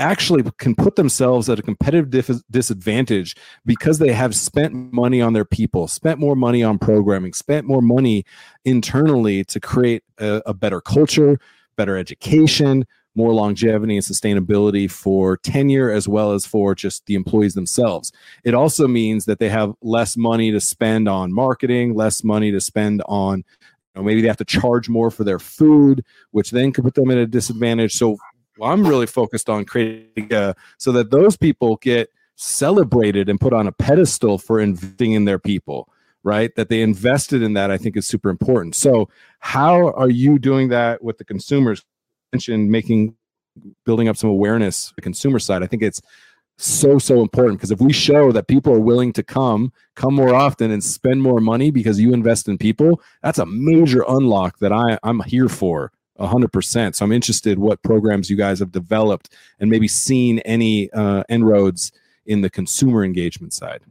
actually 0.03 0.43
can 0.59 0.75
put 0.75 0.97
themselves 0.97 1.49
at 1.49 1.59
a 1.59 1.63
competitive 1.63 2.11
dif- 2.11 2.43
disadvantage 2.51 3.37
because 3.65 3.99
they 3.99 4.13
have 4.13 4.35
spent 4.35 4.75
money 4.93 5.23
on 5.23 5.33
their 5.33 5.45
people, 5.45 5.89
spent 5.89 6.19
more 6.19 6.37
money 6.37 6.63
on 6.63 6.79
programming, 6.79 7.33
spent 7.33 7.67
more 7.67 7.81
money 7.81 8.25
internally 8.65 9.45
to 9.45 9.61
create 9.61 10.03
a, 10.19 10.43
a 10.47 10.53
better 10.53 10.81
culture, 10.81 11.39
better 11.77 11.97
education, 11.97 12.85
more 13.15 13.33
longevity 13.33 13.97
and 13.97 14.05
sustainability 14.05 14.91
for 14.91 15.37
tenure 15.39 15.91
as 15.91 16.09
well 16.09 16.33
as 16.33 16.47
for 16.47 16.75
just 16.75 17.05
the 17.07 17.15
employees 17.15 17.55
themselves. 17.55 18.11
It 18.45 18.55
also 18.55 18.89
means 18.89 19.27
that 19.27 19.39
they 19.39 19.49
have 19.49 19.75
less 19.83 20.17
money 20.17 20.51
to 20.51 20.61
spend 20.61 21.09
on 21.09 21.33
marketing, 21.33 21.95
less 21.95 22.25
money 22.25 22.51
to 22.51 22.61
spend 22.61 23.03
on 23.07 23.45
you 23.95 24.01
know, 24.01 24.07
maybe 24.07 24.23
they 24.23 24.29
have 24.29 24.39
to 24.39 24.45
charge 24.45 24.89
more 24.89 25.11
for 25.11 25.25
their 25.25 25.39
food, 25.39 26.05
which 26.31 26.51
then 26.51 26.73
could 26.73 26.85
put 26.85 26.95
them 26.95 27.11
at 27.11 27.19
a 27.19 27.27
disadvantage. 27.27 27.95
So 27.95 28.17
well, 28.59 28.71
I'm 28.71 28.87
really 28.87 29.07
focused 29.07 29.49
on 29.49 29.65
creating 29.65 30.33
a, 30.33 30.55
so 30.79 30.93
that 30.93 31.11
those 31.11 31.37
people 31.37 31.77
get 31.77 32.11
celebrated 32.37 33.29
and 33.29 33.41
put 33.41 33.53
on 33.53 33.67
a 33.67 33.73
pedestal 33.73 34.39
for 34.39 34.61
investing 34.61 35.13
in 35.13 35.25
their 35.25 35.39
people 35.39 35.89
right? 36.25 36.55
That 36.55 36.69
they 36.69 36.83
invested 36.83 37.43
in 37.43 37.55
that 37.55 37.71
i 37.71 37.77
think 37.77 37.97
is 37.97 38.07
super 38.07 38.31
important. 38.31 38.75
So 38.75 39.09
how 39.41 39.93
are 39.93 40.11
you 40.11 40.39
doing 40.39 40.69
that 40.69 41.03
with 41.03 41.19
the 41.19 41.25
consumers? 41.25 41.85
Mentioned 42.33 42.71
making 42.71 43.17
building 43.85 44.09
up 44.09 44.17
some 44.17 44.31
awareness 44.31 44.93
the 44.97 45.03
consumer 45.03 45.39
side. 45.39 45.63
I 45.63 45.67
think 45.67 45.83
it's 45.83 46.01
so 46.59 46.99
so 46.99 47.23
important 47.23 47.59
because 47.59 47.71
if 47.71 47.81
we 47.81 47.93
show 47.93 48.31
that 48.31 48.47
people 48.47 48.73
are 48.73 48.81
willing 48.81 49.13
to 49.13 49.23
come 49.23 49.73
come 49.97 50.15
more 50.15 50.35
often 50.35 50.71
and 50.71 50.85
spend 50.85 51.21
more 51.21 51.41
money 51.41 51.71
because 51.71 51.99
you 51.99 52.13
invest 52.13 52.47
in 52.47 52.59
people 52.59 53.01
that's 53.23 53.39
a 53.39 53.47
major 53.47 54.05
unlock 54.07 54.59
that 54.59 54.71
i 54.71 54.99
i'm 55.03 55.21
here 55.21 55.49
for 55.49 55.91
100%. 56.23 56.95
So 56.95 57.05
I'm 57.05 57.13
interested 57.13 57.59
what 57.59 57.83
programs 57.83 58.31
you 58.31 58.37
guys 58.37 58.59
have 58.61 58.73
developed 58.73 59.35
and 59.61 59.71
maybe 59.71 59.89
seen 59.89 60.39
any 60.41 60.91
uh, 60.93 61.25
inroads 61.29 61.93
in 62.27 62.41
the 62.41 62.51
consumer 62.51 63.05
engagement 63.05 63.53
side. 63.53 63.83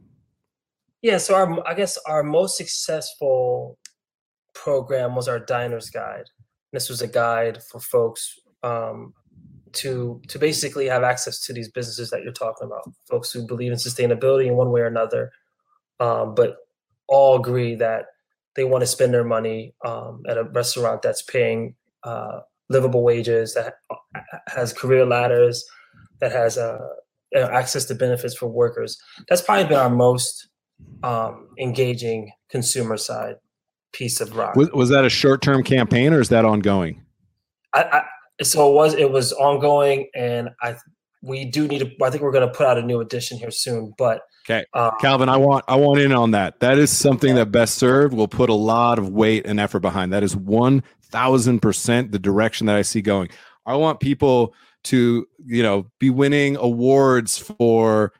Yeah, 1.02 1.18
so 1.18 1.34
our, 1.34 1.68
I 1.68 1.74
guess 1.74 1.98
our 2.06 2.22
most 2.22 2.56
successful 2.56 3.78
program 4.54 5.14
was 5.14 5.28
our 5.28 5.40
Diner's 5.40 5.90
Guide. 5.90 6.24
This 6.72 6.88
was 6.88 7.02
a 7.02 7.08
guide 7.08 7.62
for 7.70 7.80
folks 7.80 8.38
um, 8.62 9.12
to 9.72 10.20
to 10.28 10.38
basically 10.38 10.86
have 10.86 11.02
access 11.02 11.40
to 11.46 11.52
these 11.52 11.70
businesses 11.70 12.10
that 12.10 12.22
you're 12.22 12.32
talking 12.32 12.66
about, 12.66 12.88
folks 13.08 13.32
who 13.32 13.46
believe 13.46 13.72
in 13.72 13.78
sustainability 13.78 14.46
in 14.46 14.54
one 14.54 14.70
way 14.70 14.80
or 14.80 14.86
another, 14.86 15.32
um, 16.00 16.34
but 16.34 16.56
all 17.08 17.36
agree 17.36 17.74
that 17.74 18.06
they 18.54 18.64
want 18.64 18.82
to 18.82 18.86
spend 18.86 19.12
their 19.12 19.24
money 19.24 19.74
um, 19.84 20.22
at 20.28 20.38
a 20.38 20.44
restaurant 20.44 21.02
that's 21.02 21.22
paying 21.22 21.74
uh, 22.04 22.40
livable 22.68 23.02
wages, 23.02 23.54
that 23.54 23.74
has 24.48 24.72
career 24.72 25.04
ladders, 25.04 25.64
that 26.20 26.32
has 26.32 26.58
uh, 26.58 26.78
access 27.34 27.84
to 27.86 27.94
benefits 27.94 28.34
for 28.34 28.46
workers. 28.46 28.98
That's 29.28 29.42
probably 29.42 29.64
been 29.64 29.78
our 29.78 29.90
most 29.90 30.48
um, 31.02 31.48
engaging 31.58 32.30
consumer 32.50 32.96
side 32.96 33.36
piece 33.92 34.20
of 34.20 34.36
ROC. 34.36 34.56
Was, 34.56 34.70
was 34.72 34.88
that 34.90 35.04
a 35.04 35.10
short 35.10 35.42
term 35.42 35.62
campaign 35.62 36.12
or 36.12 36.20
is 36.20 36.28
that 36.30 36.44
ongoing? 36.44 37.02
I, 37.74 37.82
I, 37.82 38.44
so 38.44 38.70
it 38.70 38.74
was. 38.74 38.94
It 38.94 39.10
was 39.10 39.32
ongoing, 39.32 40.08
and 40.14 40.50
I 40.62 40.76
we 41.22 41.44
do 41.44 41.68
need 41.68 41.78
to. 41.78 42.04
I 42.04 42.10
think 42.10 42.22
we're 42.22 42.32
going 42.32 42.46
to 42.46 42.52
put 42.52 42.66
out 42.66 42.78
a 42.78 42.82
new 42.82 43.00
edition 43.00 43.38
here 43.38 43.50
soon, 43.50 43.94
but. 43.98 44.22
Okay, 44.44 44.64
um, 44.74 44.90
Calvin, 45.00 45.28
I 45.28 45.36
want 45.36 45.64
I 45.68 45.76
want 45.76 46.00
in 46.00 46.12
on 46.12 46.32
that. 46.32 46.58
That 46.60 46.76
is 46.78 46.90
something 46.90 47.36
that 47.36 47.52
Best 47.52 47.76
Served 47.76 48.12
will 48.12 48.28
put 48.28 48.50
a 48.50 48.54
lot 48.54 48.98
of 48.98 49.08
weight 49.08 49.46
and 49.46 49.60
effort 49.60 49.80
behind. 49.80 50.12
That 50.12 50.24
is 50.24 50.34
one 50.34 50.82
thousand 51.00 51.60
percent 51.60 52.10
the 52.10 52.18
direction 52.18 52.66
that 52.66 52.74
I 52.74 52.82
see 52.82 53.02
going. 53.02 53.28
I 53.66 53.76
want 53.76 54.00
people 54.00 54.54
to, 54.84 55.28
you 55.44 55.62
know, 55.62 55.86
be 56.00 56.10
winning 56.10 56.56
awards 56.56 57.38
for 57.38 58.12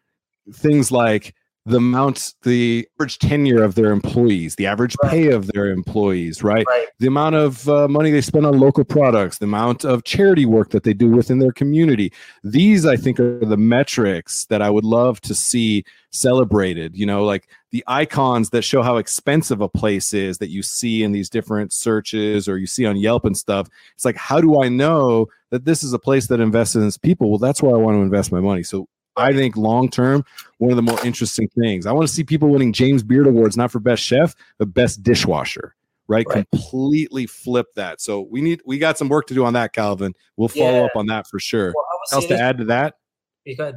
things 0.52 0.92
like 0.92 1.34
the 1.64 1.76
amount, 1.76 2.34
the 2.42 2.88
average 2.98 3.18
tenure 3.18 3.62
of 3.62 3.76
their 3.76 3.92
employees, 3.92 4.56
the 4.56 4.66
average 4.66 4.96
right. 5.02 5.10
pay 5.10 5.30
of 5.30 5.46
their 5.48 5.70
employees, 5.70 6.42
right? 6.42 6.64
right. 6.68 6.88
The 6.98 7.06
amount 7.06 7.36
of 7.36 7.68
uh, 7.68 7.86
money 7.86 8.10
they 8.10 8.20
spend 8.20 8.46
on 8.46 8.58
local 8.58 8.84
products, 8.84 9.38
the 9.38 9.44
amount 9.44 9.84
of 9.84 10.02
charity 10.02 10.44
work 10.44 10.70
that 10.70 10.82
they 10.82 10.92
do 10.92 11.08
within 11.08 11.38
their 11.38 11.52
community. 11.52 12.12
These, 12.42 12.84
I 12.84 12.96
think, 12.96 13.20
are 13.20 13.44
the 13.44 13.56
metrics 13.56 14.46
that 14.46 14.60
I 14.60 14.70
would 14.70 14.84
love 14.84 15.20
to 15.22 15.34
see 15.34 15.84
celebrated. 16.10 16.96
You 16.96 17.06
know, 17.06 17.24
like 17.24 17.48
the 17.70 17.84
icons 17.86 18.50
that 18.50 18.62
show 18.62 18.82
how 18.82 18.96
expensive 18.96 19.60
a 19.60 19.68
place 19.68 20.12
is 20.12 20.38
that 20.38 20.50
you 20.50 20.62
see 20.62 21.04
in 21.04 21.12
these 21.12 21.30
different 21.30 21.72
searches 21.72 22.48
or 22.48 22.58
you 22.58 22.66
see 22.66 22.86
on 22.86 22.96
Yelp 22.96 23.24
and 23.24 23.36
stuff. 23.36 23.68
It's 23.94 24.04
like, 24.04 24.16
how 24.16 24.40
do 24.40 24.60
I 24.60 24.68
know 24.68 25.28
that 25.50 25.64
this 25.64 25.84
is 25.84 25.92
a 25.92 25.98
place 25.98 26.26
that 26.26 26.40
invests 26.40 26.74
in 26.74 26.84
its 26.84 26.98
people? 26.98 27.30
Well, 27.30 27.38
that's 27.38 27.62
where 27.62 27.74
I 27.74 27.78
want 27.78 27.96
to 27.96 28.02
invest 28.02 28.32
my 28.32 28.40
money. 28.40 28.64
So 28.64 28.88
I 29.16 29.32
think 29.32 29.56
long 29.56 29.88
term, 29.88 30.24
one 30.58 30.70
of 30.70 30.76
the 30.76 30.82
more 30.82 31.04
interesting 31.04 31.48
things. 31.48 31.86
I 31.86 31.92
want 31.92 32.06
to 32.06 32.12
see 32.12 32.24
people 32.24 32.48
winning 32.48 32.72
James 32.72 33.02
Beard 33.02 33.26
Awards, 33.26 33.56
not 33.56 33.70
for 33.70 33.80
best 33.80 34.02
chef, 34.02 34.34
but 34.58 34.72
best 34.72 35.02
dishwasher. 35.02 35.74
Right? 36.08 36.26
right? 36.28 36.46
Completely 36.50 37.26
flip 37.26 37.66
that. 37.76 38.00
So 38.00 38.22
we 38.22 38.40
need 38.40 38.60
we 38.66 38.78
got 38.78 38.98
some 38.98 39.08
work 39.08 39.26
to 39.28 39.34
do 39.34 39.44
on 39.44 39.52
that, 39.54 39.72
Calvin. 39.72 40.14
We'll 40.36 40.48
follow 40.48 40.80
yeah. 40.80 40.84
up 40.84 40.96
on 40.96 41.06
that 41.06 41.26
for 41.26 41.38
sure. 41.38 41.72
Well, 41.74 41.84
else 42.12 42.26
to 42.26 42.38
add 42.38 42.58
to 42.58 42.64
that? 42.66 42.96
You 43.44 43.56
good. 43.56 43.76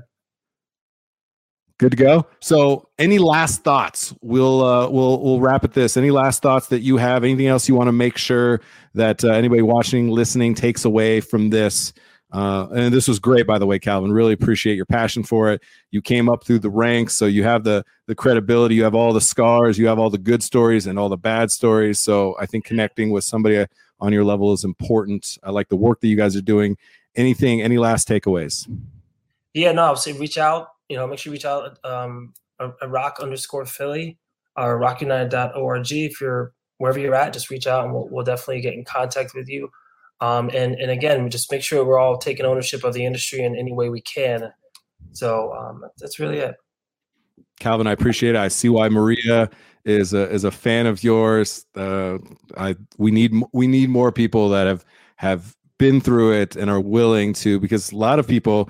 Good 1.78 1.92
to 1.92 1.98
go. 1.98 2.26
So, 2.40 2.88
any 2.98 3.20
last 3.20 3.66
thoughts? 3.66 4.14
We'll 4.22 4.64
uh, 4.64 4.90
we'll 4.90 5.22
we'll 5.22 5.42
wrap 5.42 5.66
at 5.66 5.74
this. 5.74 5.98
Any 5.98 6.10
last 6.10 6.42
thoughts 6.42 6.68
that 6.68 6.80
you 6.80 6.96
have? 6.96 7.26
Anything 7.26 7.48
else 7.48 7.68
you 7.68 7.76
want 7.76 7.90
to 7.90 7.92
make 7.92 8.18
sure 8.18 8.62
that 8.94 9.26
uh, 9.26 9.32
anybody 9.32 9.62
watching, 9.62 10.10
listening, 10.10 10.56
takes 10.56 10.86
away 10.86 11.20
from 11.20 11.50
this? 11.50 11.92
Uh, 12.36 12.68
and 12.76 12.94
this 12.94 13.08
was 13.08 13.20
great, 13.20 13.48
by 13.48 13.58
the 13.58 13.66
way, 13.66 13.80
Calvin. 13.80 14.12
Really 14.12 14.34
appreciate 14.34 14.76
your 14.76 14.86
passion 14.86 15.24
for 15.24 15.52
it. 15.52 15.62
You 15.92 16.02
came 16.02 16.28
up 16.28 16.44
through 16.44 16.60
the 16.60 16.70
ranks, 16.70 17.16
so 17.16 17.26
you 17.26 17.44
have 17.44 17.64
the 17.64 17.86
the 18.08 18.16
credibility. 18.16 18.76
You 18.76 18.84
have 18.84 18.96
all 18.96 19.14
the 19.14 19.22
scars. 19.22 19.78
You 19.78 19.88
have 19.88 20.00
all 20.00 20.10
the 20.10 20.18
good 20.18 20.44
stories 20.44 20.88
and 20.88 21.00
all 21.00 21.10
the 21.10 21.18
bad 21.18 21.52
stories. 21.52 22.00
So 22.00 22.36
I 22.40 22.46
think 22.46 22.66
connecting 22.66 23.12
with 23.12 23.24
somebody 23.24 23.66
on 24.00 24.12
your 24.12 24.26
level 24.26 24.52
is 24.52 24.64
important. 24.64 25.38
I 25.44 25.52
like 25.52 25.70
the 25.70 25.78
work 25.78 26.02
that 26.02 26.08
you 26.08 26.18
guys 26.18 26.36
are 26.36 26.42
doing. 26.42 26.78
Anything? 27.16 27.62
Any 27.62 27.78
last 27.78 28.08
takeaways? 28.08 28.68
Yeah, 29.54 29.72
no. 29.72 29.84
I 29.84 29.90
would 29.92 30.00
say 30.00 30.12
reach 30.12 30.38
out 30.38 30.70
you 30.90 30.98
know, 30.98 31.08
make 31.08 31.20
sure 31.20 31.32
you 31.32 31.36
reach 31.36 31.46
out 31.46 31.80
um, 31.84 32.34
ROC 32.60 33.20
underscore 33.20 33.66
Philly 33.66 34.18
or 34.56 34.80
rocunited.org. 34.80 35.92
If 35.92 36.22
you're 36.22 36.54
wherever 36.78 37.00
you're 37.00 37.16
at, 37.16 37.34
just 37.34 37.50
reach 37.50 37.68
out 37.68 37.86
and 37.86 37.94
we'll, 37.94 38.08
we'll 38.10 38.26
definitely 38.26 38.62
get 38.62 38.74
in 38.74 38.84
contact 38.84 39.34
with 39.34 39.50
you. 39.50 39.70
Um, 40.22 40.50
and, 40.54 40.76
and 40.76 40.92
again, 40.92 41.24
we 41.24 41.30
just 41.30 41.52
make 41.52 41.64
sure 41.64 41.84
we're 41.86 42.00
all 42.00 42.18
taking 42.18 42.46
ownership 42.46 42.84
of 42.84 42.94
the 42.94 43.06
industry 43.06 43.44
in 43.44 43.56
any 43.56 43.74
way 43.74 43.90
we 43.90 44.02
can. 44.02 44.52
So 45.12 45.54
um, 45.54 45.84
that's 45.98 46.20
really 46.20 46.38
it. 46.38 46.56
Calvin, 47.60 47.88
I 47.88 47.92
appreciate 47.92 48.36
it. 48.36 48.40
I 48.40 48.48
see 48.48 48.70
why 48.70 48.90
Maria 48.90 49.50
is 49.86 50.14
a 50.14 50.30
is 50.30 50.44
a 50.44 50.52
fan 50.52 50.88
of 50.88 51.04
yours. 51.04 51.66
Uh, 51.76 52.18
I 52.58 52.76
we 52.98 53.12
need 53.12 53.34
we 53.54 53.68
need 53.68 53.90
more 53.90 54.12
people 54.12 54.50
that 54.50 54.68
have 54.68 54.84
have 55.18 55.56
been 55.78 56.02
through 56.02 56.34
it 56.34 56.56
and 56.56 56.70
are 56.70 56.80
willing 56.80 57.34
to 57.34 57.60
because 57.60 57.92
a 57.92 57.96
lot 57.96 58.20
of 58.20 58.28
people 58.28 58.70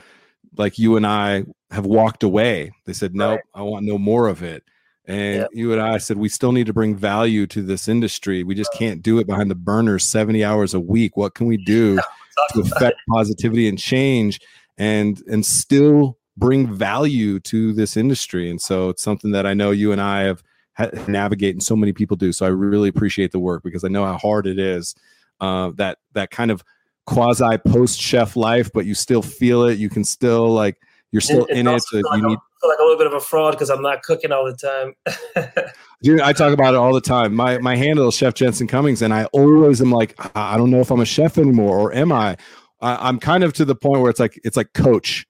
like 0.57 0.77
you 0.77 0.97
and 0.97 1.05
I 1.05 1.45
have 1.71 1.85
walked 1.85 2.23
away. 2.23 2.71
They 2.85 2.93
said, 2.93 3.15
"Nope, 3.15 3.39
right. 3.55 3.61
I 3.61 3.61
want 3.63 3.85
no 3.85 3.97
more 3.97 4.27
of 4.27 4.43
it." 4.43 4.63
And 5.07 5.41
yep. 5.41 5.49
you 5.53 5.71
and 5.71 5.81
I 5.81 5.97
said, 5.97 6.17
we 6.17 6.29
still 6.29 6.51
need 6.51 6.65
to 6.67 6.73
bring 6.73 6.95
value 6.95 7.45
to 7.47 7.61
this 7.61 7.87
industry. 7.87 8.43
We 8.43 8.55
just 8.55 8.73
can't 8.73 9.01
do 9.01 9.19
it 9.19 9.27
behind 9.27 9.51
the 9.51 9.55
burners 9.55 10.03
70 10.03 10.43
hours 10.43 10.73
a 10.73 10.79
week. 10.79 11.15
What 11.15 11.35
can 11.35 11.47
we 11.47 11.57
do 11.57 11.97
to 12.53 12.61
affect 12.61 12.97
positivity 13.09 13.67
and 13.67 13.77
change 13.77 14.39
and 14.77 15.21
and 15.27 15.45
still 15.45 16.17
bring 16.37 16.73
value 16.73 17.39
to 17.41 17.73
this 17.73 17.95
industry? 17.95 18.49
And 18.49 18.59
so 18.59 18.89
it's 18.89 19.03
something 19.03 19.31
that 19.31 19.45
I 19.45 19.53
know 19.53 19.71
you 19.71 19.91
and 19.91 20.01
I 20.01 20.21
have 20.21 20.43
had 20.73 21.07
navigate 21.07 21.55
and 21.55 21.63
so 21.63 21.75
many 21.75 21.93
people 21.93 22.17
do. 22.17 22.31
So 22.31 22.45
I 22.45 22.49
really 22.49 22.89
appreciate 22.89 23.31
the 23.31 23.39
work 23.39 23.63
because 23.63 23.83
I 23.83 23.87
know 23.87 24.05
how 24.05 24.17
hard 24.17 24.47
it 24.47 24.59
is. 24.59 24.95
Uh, 25.39 25.71
that 25.75 25.99
that 26.13 26.31
kind 26.31 26.49
of 26.49 26.63
quasi 27.05 27.57
post 27.67 27.99
chef 27.99 28.35
life, 28.35 28.71
but 28.73 28.85
you 28.85 28.95
still 28.95 29.21
feel 29.21 29.63
it. 29.65 29.77
You 29.77 29.89
can 29.89 30.03
still 30.03 30.49
like 30.49 30.77
you're 31.15 31.21
still 31.21 31.45
in 31.45 31.65
it. 31.65 31.81
So 31.81 31.99
like 31.99 32.21
you 32.21 32.27
need 32.27 32.37
like 32.61 32.77
a 32.77 32.83
little 32.83 32.97
bit 32.97 33.07
of 33.07 33.13
a 33.13 33.21
fraud 33.21 33.53
because 33.53 33.69
I'm 33.69 33.81
not 33.81 34.03
cooking 34.03 34.33
all 34.33 34.43
the 34.43 34.57
time. 34.57 35.65
Dude, 36.03 36.19
I 36.19 36.33
talk 36.33 36.51
about 36.51 36.73
it 36.73 36.77
all 36.77 36.93
the 36.93 36.99
time. 36.99 37.33
My 37.33 37.57
my 37.59 37.77
handle 37.77 38.09
is 38.09 38.15
Chef 38.15 38.33
Jensen 38.33 38.67
Cummings, 38.67 39.01
and 39.01 39.13
I 39.13 39.25
always 39.25 39.79
am 39.79 39.91
like, 39.91 40.13
I 40.35 40.57
don't 40.57 40.71
know 40.71 40.81
if 40.81 40.91
I'm 40.91 40.99
a 40.99 41.05
chef 41.05 41.37
anymore, 41.37 41.79
or 41.79 41.93
am 41.93 42.11
I? 42.11 42.35
I 42.81 43.07
am 43.07 43.17
kind 43.17 43.45
of 43.45 43.53
to 43.53 43.63
the 43.63 43.75
point 43.75 44.01
where 44.01 44.09
it's 44.09 44.19
like 44.19 44.37
it's 44.43 44.57
like 44.57 44.73
coach. 44.73 45.25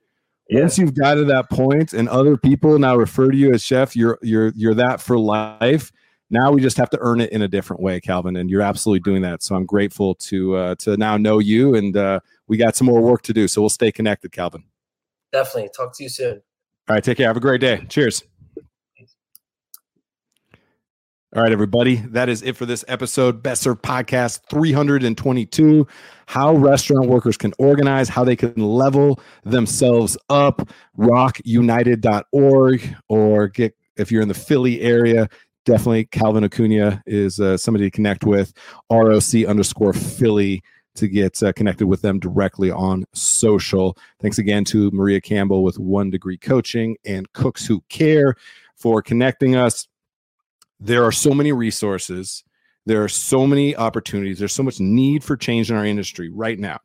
Yeah. 0.50 0.62
Once 0.62 0.80
you've 0.80 0.95
got 0.95 1.15
to 1.15 1.26
that 1.26 1.52
point, 1.52 1.93
and 1.93 2.10
other 2.10 2.36
people 2.36 2.80
now 2.80 2.95
refer 2.95 3.30
to 3.30 3.38
you 3.38 3.54
as 3.54 3.62
chef, 3.62 3.95
you're 3.95 4.17
you're 4.24 4.52
you're 4.56 4.74
that 4.74 5.02
for 5.02 5.19
life. 5.19 5.91
Now 6.32 6.52
we 6.52 6.62
just 6.62 6.78
have 6.78 6.89
to 6.89 6.98
earn 7.00 7.21
it 7.21 7.32
in 7.32 7.43
a 7.43 7.48
different 7.48 7.84
way, 7.84 8.00
Calvin, 8.00 8.38
and 8.38 8.50
you're 8.50 8.63
absolutely 8.63 9.02
doing 9.02 9.21
that. 9.21 9.43
So 9.43 9.56
I'm 9.56 9.67
grateful 9.67 10.15
to 10.15 10.56
uh, 10.56 10.76
to 10.80 10.98
now 10.98 11.15
know 11.15 11.38
you, 11.38 11.76
and 11.76 11.95
uh, 11.95 12.21
we 12.48 12.58
got 12.58 12.76
some 12.76 12.88
more 12.88 13.02
work 13.02 13.21
to 13.24 13.34
do. 13.34 13.48
So 13.48 13.62
we'll 13.62 13.69
stay 13.69 13.91
connected, 13.91 14.32
Calvin. 14.32 14.63
Definitely. 15.36 15.69
Talk 15.76 15.93
to 15.98 16.04
you 16.04 16.08
soon. 16.08 16.41
All 16.88 16.95
right. 16.95 17.04
Take 17.04 17.17
care. 17.17 17.28
Have 17.28 17.36
a 17.36 17.41
great 17.41 17.60
day. 17.60 17.84
Cheers. 17.89 18.24
All 21.36 21.41
right, 21.43 21.52
everybody. 21.52 21.95
That 21.98 22.30
is 22.30 22.41
it 22.41 22.56
for 22.56 22.65
this 22.65 22.86
episode. 22.88 23.43
Best 23.43 23.63
Served 23.63 23.82
Podcast 23.82 24.48
322 24.50 25.86
How 26.28 26.56
restaurant 26.56 27.10
workers 27.10 27.36
can 27.36 27.52
organize, 27.60 28.08
how 28.08 28.24
they 28.24 28.38
can 28.38 28.54
level 28.56 29.19
themselves 29.43 30.17
up. 30.30 30.69
ROCUnited.org 30.98 32.95
or 33.10 33.50
get, 33.50 33.76
if 33.98 34.13
you're 34.13 34.21
in 34.21 34.30
the 34.30 34.34
Philly 34.34 34.80
area, 34.80 35.28
definitely 35.65 36.06
Calvin 36.06 36.45
Acuna 36.45 37.04
is 37.06 37.41
uh, 37.41 37.58
somebody 37.58 37.84
to 37.84 37.91
connect 37.91 38.24
with. 38.24 38.54
ROC 38.89 39.43
underscore 39.45 39.91
Philly 39.91 40.63
to 40.95 41.08
get 41.08 41.41
uh, 41.43 41.53
connected 41.53 41.88
with 41.88 42.01
them 42.01 42.19
directly 42.19 42.71
on 42.71 43.05
social. 43.13 43.97
Thanks 44.21 44.38
again 44.38 44.63
to 44.65 44.91
Maria 44.91 45.21
Campbell 45.21 45.63
with 45.63 45.77
One 45.77 46.10
Degree 46.10 46.38
Coaching 46.38 46.97
and 47.05 47.31
Cooks 47.34 47.65
Who 47.65 47.81
Care 47.89 48.36
for 48.75 49.01
connecting 49.01 49.55
us. 49.55 49.88
There 50.79 51.03
are 51.03 51.12
so 51.12 51.34
many 51.34 51.51
resources, 51.51 52.43
there 52.86 53.03
are 53.03 53.10
so 53.10 53.47
many 53.47 53.75
opportunities, 53.75 54.39
there's 54.39 54.53
so 54.53 54.63
much 54.63 54.79
need 54.79 55.23
for 55.23 55.38
change 55.38 55.69
in 55.69 55.77
our 55.77 55.86
industry 55.86 56.29
right 56.29 56.60
now. 56.60 56.79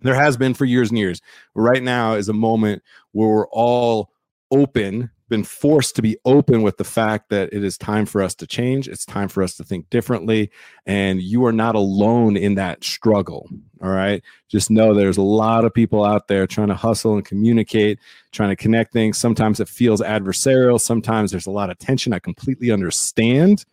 There 0.00 0.14
has 0.14 0.36
been 0.36 0.54
for 0.54 0.64
years 0.64 0.90
and 0.90 0.98
years. 0.98 1.20
Right 1.54 1.82
now 1.82 2.14
is 2.14 2.28
a 2.28 2.32
moment 2.34 2.82
where 3.12 3.28
we're 3.28 3.48
all 3.48 4.12
open 4.50 5.10
been 5.28 5.44
forced 5.44 5.94
to 5.96 6.02
be 6.02 6.16
open 6.24 6.62
with 6.62 6.76
the 6.76 6.84
fact 6.84 7.28
that 7.30 7.50
it 7.52 7.62
is 7.62 7.76
time 7.76 8.06
for 8.06 8.22
us 8.22 8.34
to 8.36 8.46
change. 8.46 8.88
It's 8.88 9.04
time 9.04 9.28
for 9.28 9.42
us 9.42 9.56
to 9.56 9.64
think 9.64 9.88
differently. 9.90 10.50
And 10.86 11.20
you 11.20 11.44
are 11.44 11.52
not 11.52 11.74
alone 11.74 12.36
in 12.36 12.54
that 12.54 12.82
struggle. 12.82 13.48
All 13.82 13.90
right. 13.90 14.22
Just 14.48 14.70
know 14.70 14.92
there's 14.92 15.18
a 15.18 15.22
lot 15.22 15.64
of 15.64 15.72
people 15.72 16.04
out 16.04 16.28
there 16.28 16.46
trying 16.46 16.68
to 16.68 16.74
hustle 16.74 17.14
and 17.14 17.24
communicate, 17.24 17.98
trying 18.32 18.50
to 18.50 18.56
connect 18.56 18.92
things. 18.92 19.18
Sometimes 19.18 19.60
it 19.60 19.68
feels 19.68 20.00
adversarial. 20.00 20.80
Sometimes 20.80 21.30
there's 21.30 21.46
a 21.46 21.52
lot 21.52 21.70
of 21.70 21.78
tension. 21.78 22.12
I 22.12 22.18
completely 22.18 22.70
understand. 22.70 23.64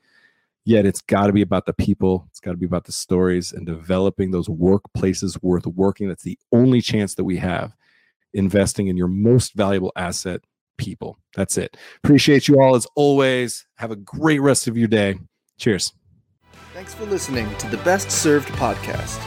Yet 0.68 0.86
it's 0.86 1.02
got 1.02 1.28
to 1.28 1.34
be 1.34 1.44
about 1.44 1.68
the 1.68 1.74
people. 1.74 2.26
It's 2.30 2.40
got 2.40 2.52
to 2.52 2.58
be 2.58 2.66
about 2.66 2.86
the 2.86 2.92
stories 2.92 3.52
and 3.54 3.66
developing 3.66 4.32
those 4.32 4.48
workplaces 4.48 5.42
worth 5.44 5.68
working. 5.68 6.08
That's 6.08 6.24
the 6.24 6.40
only 6.52 6.82
chance 6.82 7.16
that 7.16 7.24
we 7.24 7.38
have 7.38 7.76
investing 8.34 8.88
in 8.88 8.98
your 8.98 9.08
most 9.08 9.54
valuable 9.54 9.92
asset 9.96 10.42
people. 10.78 11.20
That's 11.36 11.58
it. 11.58 11.78
Appreciate 12.04 12.48
you 12.48 12.62
all 12.62 12.76
as 12.76 12.88
always. 12.96 13.66
Have 13.76 13.92
a 13.92 13.96
great 13.96 14.42
rest 14.42 14.68
of 14.68 14.78
your 14.78 14.88
day. 14.88 15.16
Cheers. 15.58 15.94
Thanks 16.74 16.94
for 16.94 17.06
listening 17.06 17.54
to 17.58 17.68
the 17.68 17.78
Best 17.78 18.12
Served 18.12 18.50
podcast. 18.50 19.22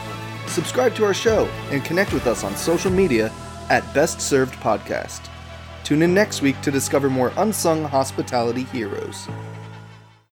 Subscribe 0.47 0.95
to 0.95 1.05
our 1.05 1.13
show 1.13 1.45
and 1.71 1.83
connect 1.83 2.13
with 2.13 2.27
us 2.27 2.43
on 2.43 2.55
social 2.55 2.91
media 2.91 3.31
at 3.69 3.91
Best 3.93 4.21
Served 4.21 4.53
Podcast. 4.55 5.29
Tune 5.83 6.01
in 6.01 6.13
next 6.13 6.41
week 6.41 6.59
to 6.61 6.71
discover 6.71 7.09
more 7.09 7.31
unsung 7.37 7.83
hospitality 7.83 8.63
heroes. 8.63 9.27